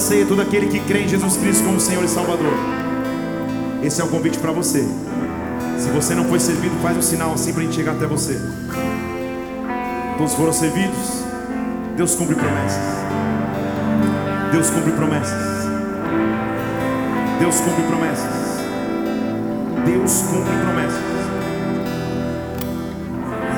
[0.00, 0.26] ceia?
[0.26, 2.52] Todo aquele que crê em Jesus Cristo como Senhor e Salvador.
[3.82, 4.84] Esse é o convite para você.
[5.78, 8.38] Se você não foi servido, faz um sinal assim para a gente chegar até você.
[10.18, 11.24] Todos foram servidos.
[11.96, 12.82] Deus cumpre promessas.
[14.52, 15.60] Deus cumpre promessas.
[17.38, 18.60] Deus cumpre promessas.
[19.86, 21.00] Deus cumpre promessas.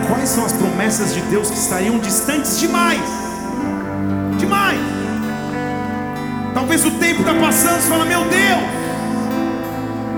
[0.09, 3.22] Quais são as promessas de Deus que estariam distantes demais?
[6.63, 8.63] Talvez o tempo está passando, você fala, meu Deus.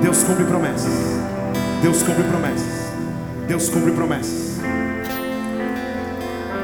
[0.03, 0.92] Deus cumpre promessas.
[1.80, 2.92] Deus cumpre promessas.
[3.49, 4.59] Deus cumpre promessas.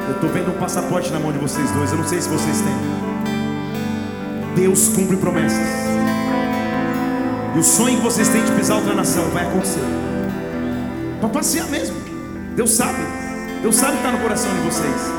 [0.06, 1.90] Eu estou vendo um passaporte na mão de vocês dois.
[1.92, 2.76] Eu não sei se vocês têm.
[4.54, 5.66] Deus cumpre promessas.
[7.56, 9.80] E o sonho que vocês têm de pisar outra nação vai acontecer.
[11.20, 11.96] Para passear mesmo.
[12.54, 12.98] Deus sabe.
[13.62, 15.10] Deus sabe que está no coração de vocês.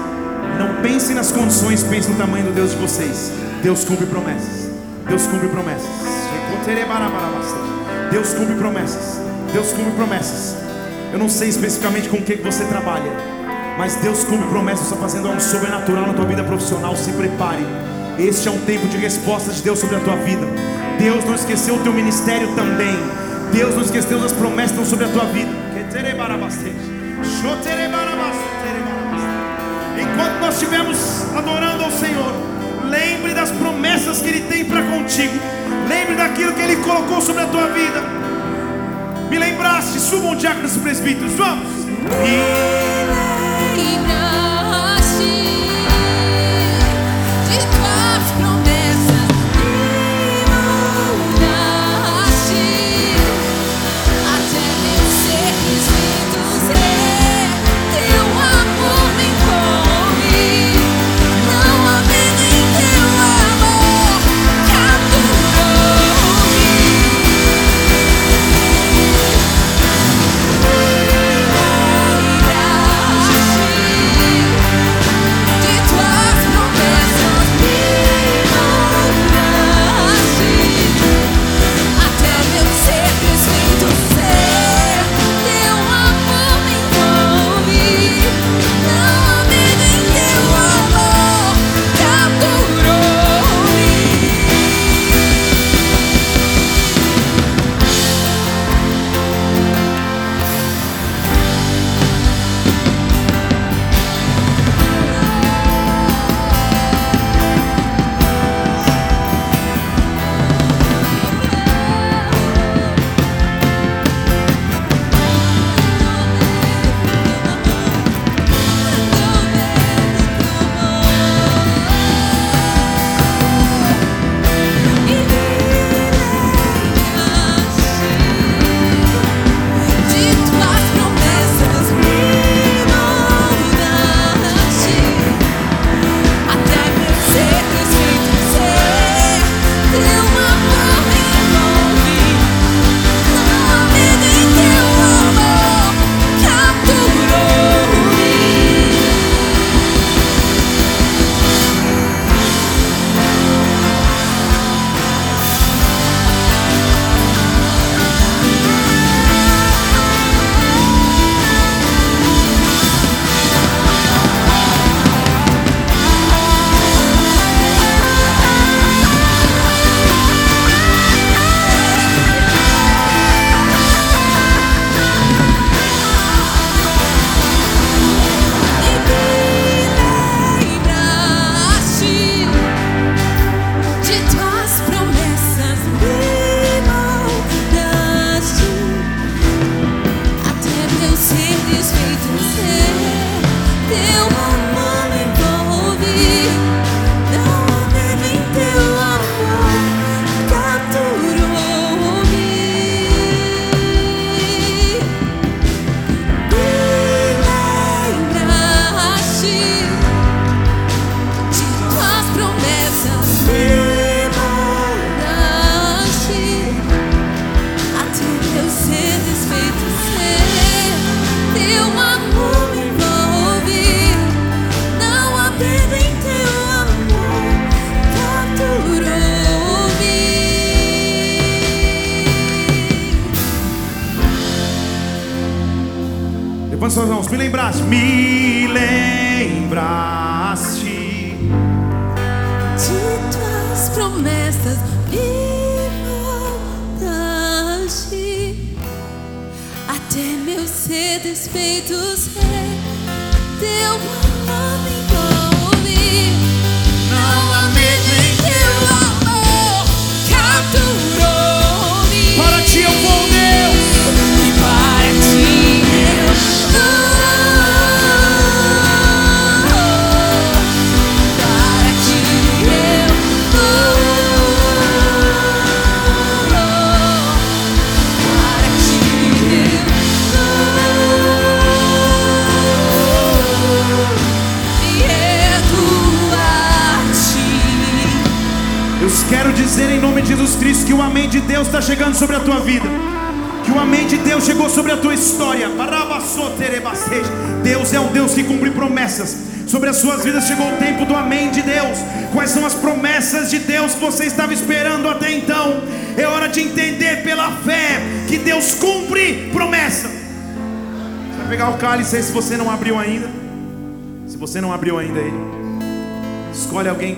[0.59, 3.31] Não pense nas condições, pense no tamanho do Deus de vocês.
[3.63, 4.71] Deus cumpre promessas.
[5.07, 5.87] Deus cumpre promessas.
[8.09, 9.21] Deus cumpre promessas.
[9.53, 10.55] Deus cumpre promessas.
[11.13, 13.11] Eu não sei especificamente com o que você trabalha,
[13.77, 16.95] mas Deus cumpre promessas, está fazendo algo sobrenatural na tua vida profissional.
[16.95, 17.63] Se prepare.
[18.17, 20.45] Este é um tempo de resposta de Deus sobre a tua vida.
[20.97, 22.97] Deus não esqueceu o teu ministério também.
[23.53, 25.51] Deus não esqueceu as promessas sobre a tua vida.
[29.99, 30.97] Enquanto nós estivermos
[31.35, 32.50] adorando ao Senhor,
[32.91, 35.33] lembre das promessas que Ele tem para contigo.
[35.87, 38.01] Lembre daquilo que Ele colocou sobre a tua vida.
[39.29, 41.67] Me lembraste, subam diáconos presbíteros, vamos.
[41.87, 43.00] E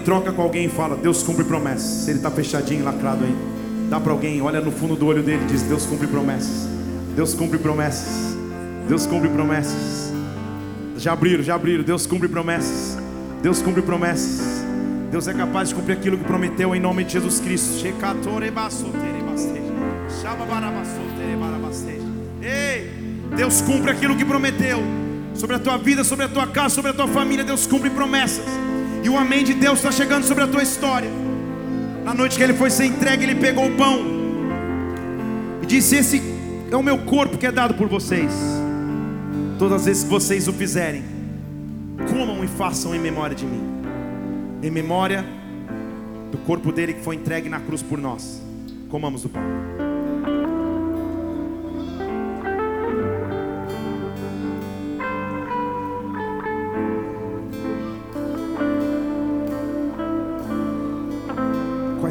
[0.04, 2.04] troca com alguém e fala: Deus cumpre promessas.
[2.04, 3.36] Se ele está fechadinho, lacrado aí,
[3.90, 6.68] dá para alguém, olha no fundo do olho dele e diz: Deus cumpre promessas.
[7.16, 8.36] Deus cumpre promessas.
[8.88, 10.12] Deus cumpre promessas.
[10.98, 11.84] Já abriram, já abriram.
[11.84, 12.98] Deus cumpre promessas.
[13.42, 14.64] Deus cumpre promessas.
[15.12, 17.80] Deus é capaz de cumprir aquilo que prometeu em nome de Jesus Cristo.
[22.42, 22.90] Ei,
[23.36, 24.80] Deus cumpre aquilo que prometeu
[25.36, 27.44] sobre a tua vida, sobre a tua casa, sobre a tua família.
[27.44, 28.46] Deus cumpre promessas.
[29.04, 31.10] E o amém de Deus está chegando sobre a tua história.
[32.06, 34.02] Na noite que ele foi ser entregue, ele pegou o pão
[35.62, 36.22] e disse: Esse
[36.72, 38.32] é o meu corpo que é dado por vocês.
[39.60, 41.04] Todas as vezes que vocês o fizerem,
[42.10, 43.62] comam e façam em memória de mim.
[44.62, 45.26] Em memória
[46.32, 48.42] do corpo dele que foi entregue na cruz por nós.
[48.90, 49.83] Comamos o pão.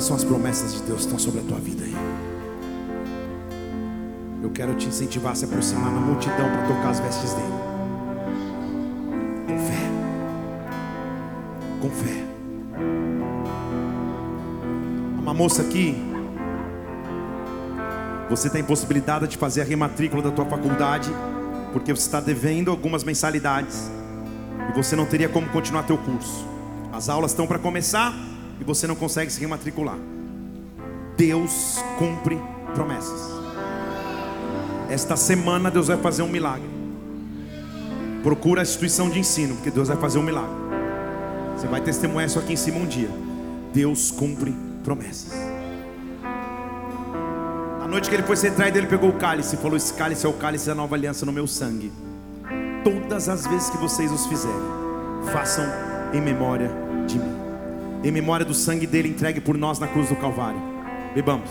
[0.02, 1.94] Quais são as promessas de Deus que estão sobre a tua vida aí?
[4.42, 7.52] Eu quero te incentivar a se aproximar na multidão para tocar as vestes dele.
[9.46, 9.80] Com fé.
[11.80, 12.24] Com fé.
[15.20, 15.94] Uma moça aqui.
[18.28, 21.12] Você tem possibilidade de fazer a rematrícula da tua faculdade,
[21.72, 23.88] porque você está devendo algumas mensalidades
[24.68, 26.44] e você não teria como continuar teu curso.
[26.92, 28.31] As aulas estão para começar
[28.62, 29.98] e você não consegue se rematricular.
[31.16, 32.40] Deus cumpre
[32.74, 33.20] promessas.
[34.88, 36.70] Esta semana Deus vai fazer um milagre.
[38.22, 40.54] Procura a instituição de ensino, porque Deus vai fazer um milagre.
[41.56, 43.10] Você vai testemunhar isso aqui em cima um dia.
[43.74, 45.32] Deus cumpre promessas.
[47.80, 50.24] Na noite que ele foi ser traído, ele pegou o cálice e falou: Esse cálice
[50.24, 51.90] é o cálice da nova aliança no meu sangue.
[52.84, 54.54] Todas as vezes que vocês os fizerem,
[55.32, 55.64] façam
[56.12, 56.70] em memória
[57.08, 57.41] de mim.
[58.04, 60.60] Em memória do sangue dele entregue por nós na cruz do Calvário.
[61.14, 61.48] Bebamos.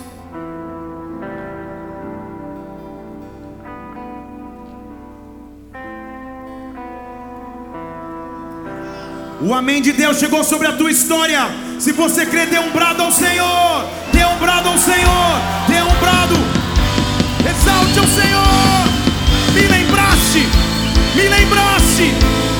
[9.44, 11.40] O amém de Deus chegou sobre a tua história.
[11.80, 13.86] Se você crê, dê um brado ao Senhor.
[14.14, 15.42] Dê um brado ao Senhor.
[15.68, 16.36] Dê um brado.
[17.50, 18.52] Exalte ao Senhor.
[19.56, 20.46] Me lembraste.
[21.16, 22.51] Me lembraste.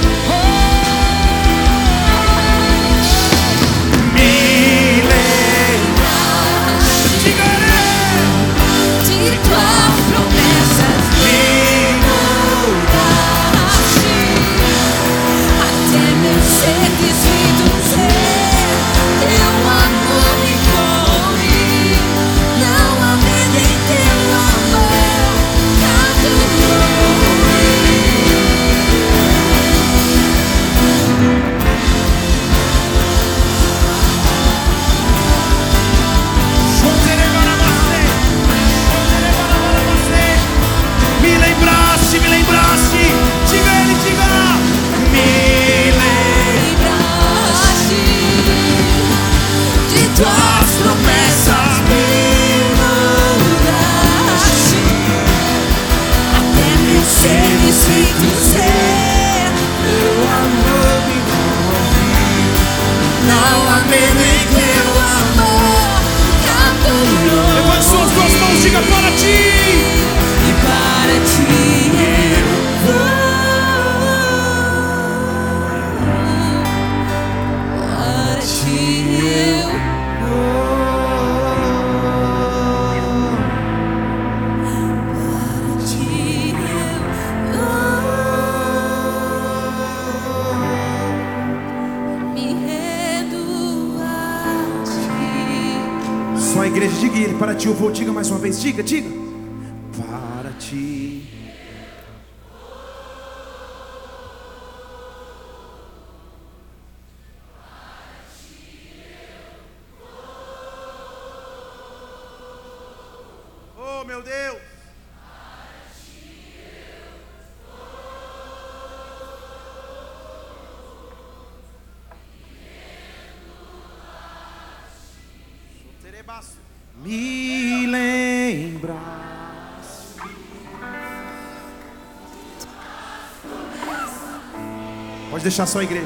[135.42, 136.06] Pode deixar só a igreja.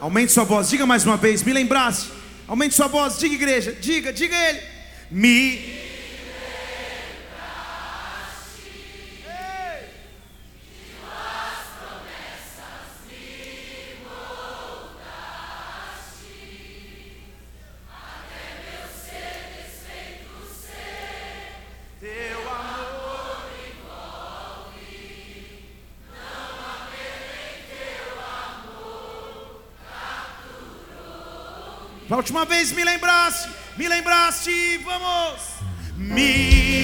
[0.00, 2.10] Aumente sua voz, diga mais uma vez, me lembraste.
[2.48, 4.62] Aumente sua voz, diga igreja, diga, diga ele.
[5.10, 5.85] Me
[32.16, 35.38] Última vez me lembraste, me lembraste, vamos.
[35.98, 36.75] Me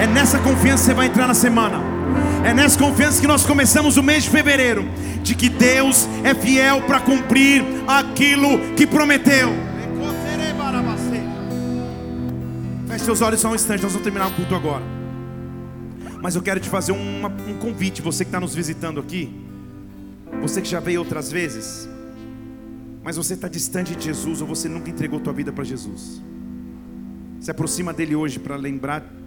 [0.00, 1.78] É nessa confiança que você vai entrar na semana.
[2.42, 4.88] É nessa confiança que nós começamos o mês de fevereiro.
[5.22, 9.50] De que Deus é fiel para cumprir aquilo que prometeu.
[12.88, 14.82] Feche seus olhos só um instante, nós vamos terminar o culto agora.
[16.22, 19.30] Mas eu quero te fazer um convite, você que está nos visitando aqui.
[20.40, 21.86] Você que já veio outras vezes.
[23.04, 26.22] Mas você está distante de Jesus ou você nunca entregou tua vida para Jesus.
[27.38, 29.19] Se aproxima dele hoje para lembrar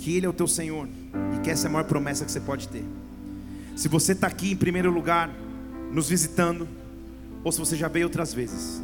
[0.00, 0.88] que Ele é o teu Senhor
[1.36, 2.84] e que essa é a maior promessa que você pode ter.
[3.76, 5.30] Se você está aqui em primeiro lugar,
[5.92, 6.66] nos visitando,
[7.44, 8.82] ou se você já veio outras vezes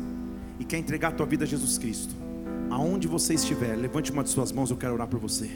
[0.61, 2.15] e quer entregar a tua vida a Jesus Cristo,
[2.71, 5.51] aonde você estiver, levante uma de suas mãos, eu quero orar por você.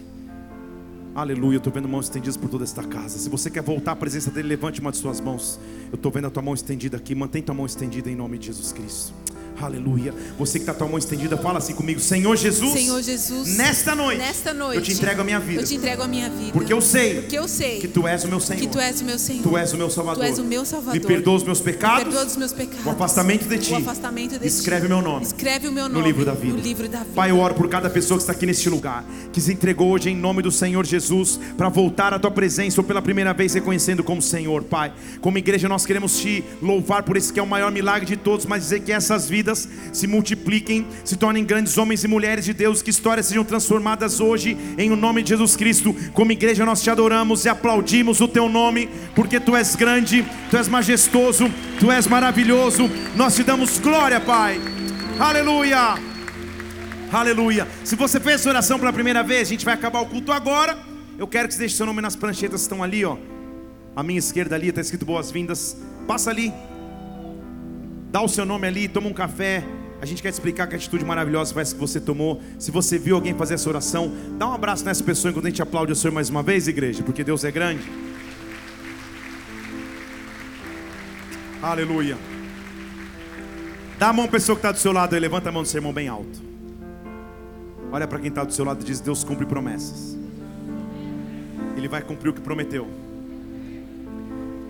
[1.15, 3.19] Aleluia, eu estou vendo mãos estendidas por toda esta casa.
[3.19, 5.59] Se você quer voltar à presença dele, levante uma de suas mãos.
[5.91, 7.15] Eu estou vendo a tua mão estendida aqui.
[7.17, 9.13] Mantém tua mão estendida em nome de Jesus Cristo.
[9.65, 10.15] Aleluia.
[10.39, 13.57] Você que está com a tua mão estendida, fala assim comigo: Senhor Jesus, Senhor Jesus,
[13.57, 15.61] nesta noite, nesta noite, eu te entrego a minha vida.
[15.61, 16.53] Eu te entrego a minha vida.
[16.53, 18.61] Porque eu sei Porque eu sei que tu és o meu Senhor.
[18.61, 19.43] que tu és o meu Senhor.
[19.43, 20.25] Tu és o meu Salvador.
[20.25, 20.95] Tu és o meu Salvador.
[20.95, 22.05] Me perdoa os meus Me pecados.
[22.05, 22.87] perdoa dos meus pecados.
[22.87, 23.73] O afastamento de ti.
[23.73, 24.89] O afastamento de Escreve ti.
[24.89, 25.25] meu nome.
[25.27, 26.55] Escreve o meu No nome livro da vida.
[26.57, 27.11] No livro da vida.
[27.15, 30.11] Pai, eu oro por cada pessoa que está aqui neste lugar, que se entregou hoje
[30.11, 34.03] em nome do Senhor Jesus, para voltar à tua presença ou pela primeira vez reconhecendo
[34.05, 34.93] como Senhor, Pai.
[35.21, 38.47] Como igreja, nós queremos te louvar por esse que é o maior milagre de todos,
[38.47, 42.83] mas dizer que essas vidas se multipliquem, se tornem grandes homens e mulheres de Deus,
[42.83, 45.95] que histórias sejam transformadas hoje em o nome de Jesus Cristo.
[46.13, 50.57] Como igreja, nós te adoramos e aplaudimos o teu nome, porque tu és grande, tu
[50.57, 52.91] és majestoso, tu és maravilhoso.
[53.17, 54.61] Nós te damos glória, Pai.
[55.19, 55.99] Aleluia.
[57.13, 57.67] Aleluia.
[57.85, 60.79] Se você fez essa oração pela primeira vez, a gente vai acabar o culto agora.
[61.19, 63.17] Eu quero que você deixe seu nome nas pranchetas que estão ali, ó.
[63.95, 65.77] À minha esquerda ali está escrito boas-vindas.
[66.07, 66.53] Passa ali.
[68.11, 69.65] Dá o seu nome ali, toma um café.
[70.01, 72.41] A gente quer te explicar que atitude maravilhosa foi que você tomou.
[72.59, 75.63] Se você viu alguém fazer essa oração, dá um abraço nessa pessoa enquanto a gente
[75.63, 77.85] aplaude o Senhor mais uma vez, igreja, porque Deus é grande.
[81.63, 82.19] Aleluia.
[83.97, 85.69] Dá a mão à pessoa que está do seu lado aí, levanta a mão do
[85.69, 86.43] seu irmão bem alto.
[87.93, 90.19] Olha para quem está do seu lado e diz: Deus cumpre promessas.
[91.77, 92.89] Ele vai cumprir o que prometeu.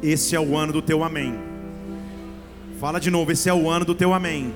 [0.02, 1.49] Esse é o ano do teu amém.
[2.81, 4.55] Fala de novo, esse é o ano do teu amém.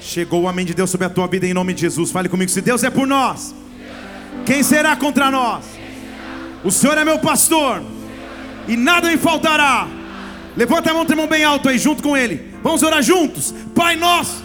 [0.00, 2.12] Chegou o amém de Deus sobre a tua vida em nome de Jesus.
[2.12, 3.52] Fale comigo, se Deus é por nós,
[4.46, 5.64] quem será contra nós?
[6.62, 7.82] O Senhor é meu pastor
[8.68, 9.88] e nada me faltará.
[10.56, 12.54] Levanta a mão, teu irmão bem alto aí, junto com ele.
[12.62, 13.52] Vamos orar juntos.
[13.74, 14.44] Pai nosso.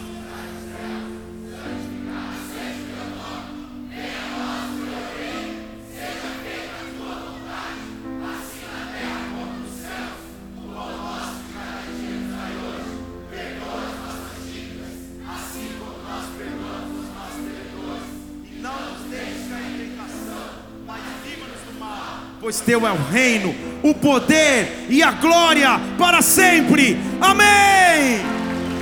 [22.48, 26.98] Pois teu é o reino, o poder e a glória para sempre.
[27.20, 28.22] Amém.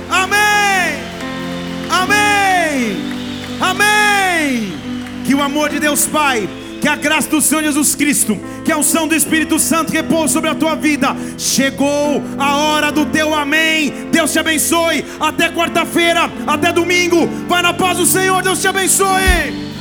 [0.09, 0.95] Amém.
[1.89, 2.97] Amém.
[3.59, 4.73] Amém.
[5.25, 6.47] Que o amor de Deus Pai,
[6.79, 10.49] que a graça do Senhor Jesus Cristo, que a unção do Espírito Santo repouse sobre
[10.49, 11.13] a tua vida.
[11.37, 13.91] Chegou a hora do teu amém.
[14.09, 15.03] Deus te abençoe.
[15.19, 17.27] Até quarta-feira, até domingo.
[17.49, 18.41] Vai na paz do Senhor.
[18.41, 19.76] Deus te abençoe.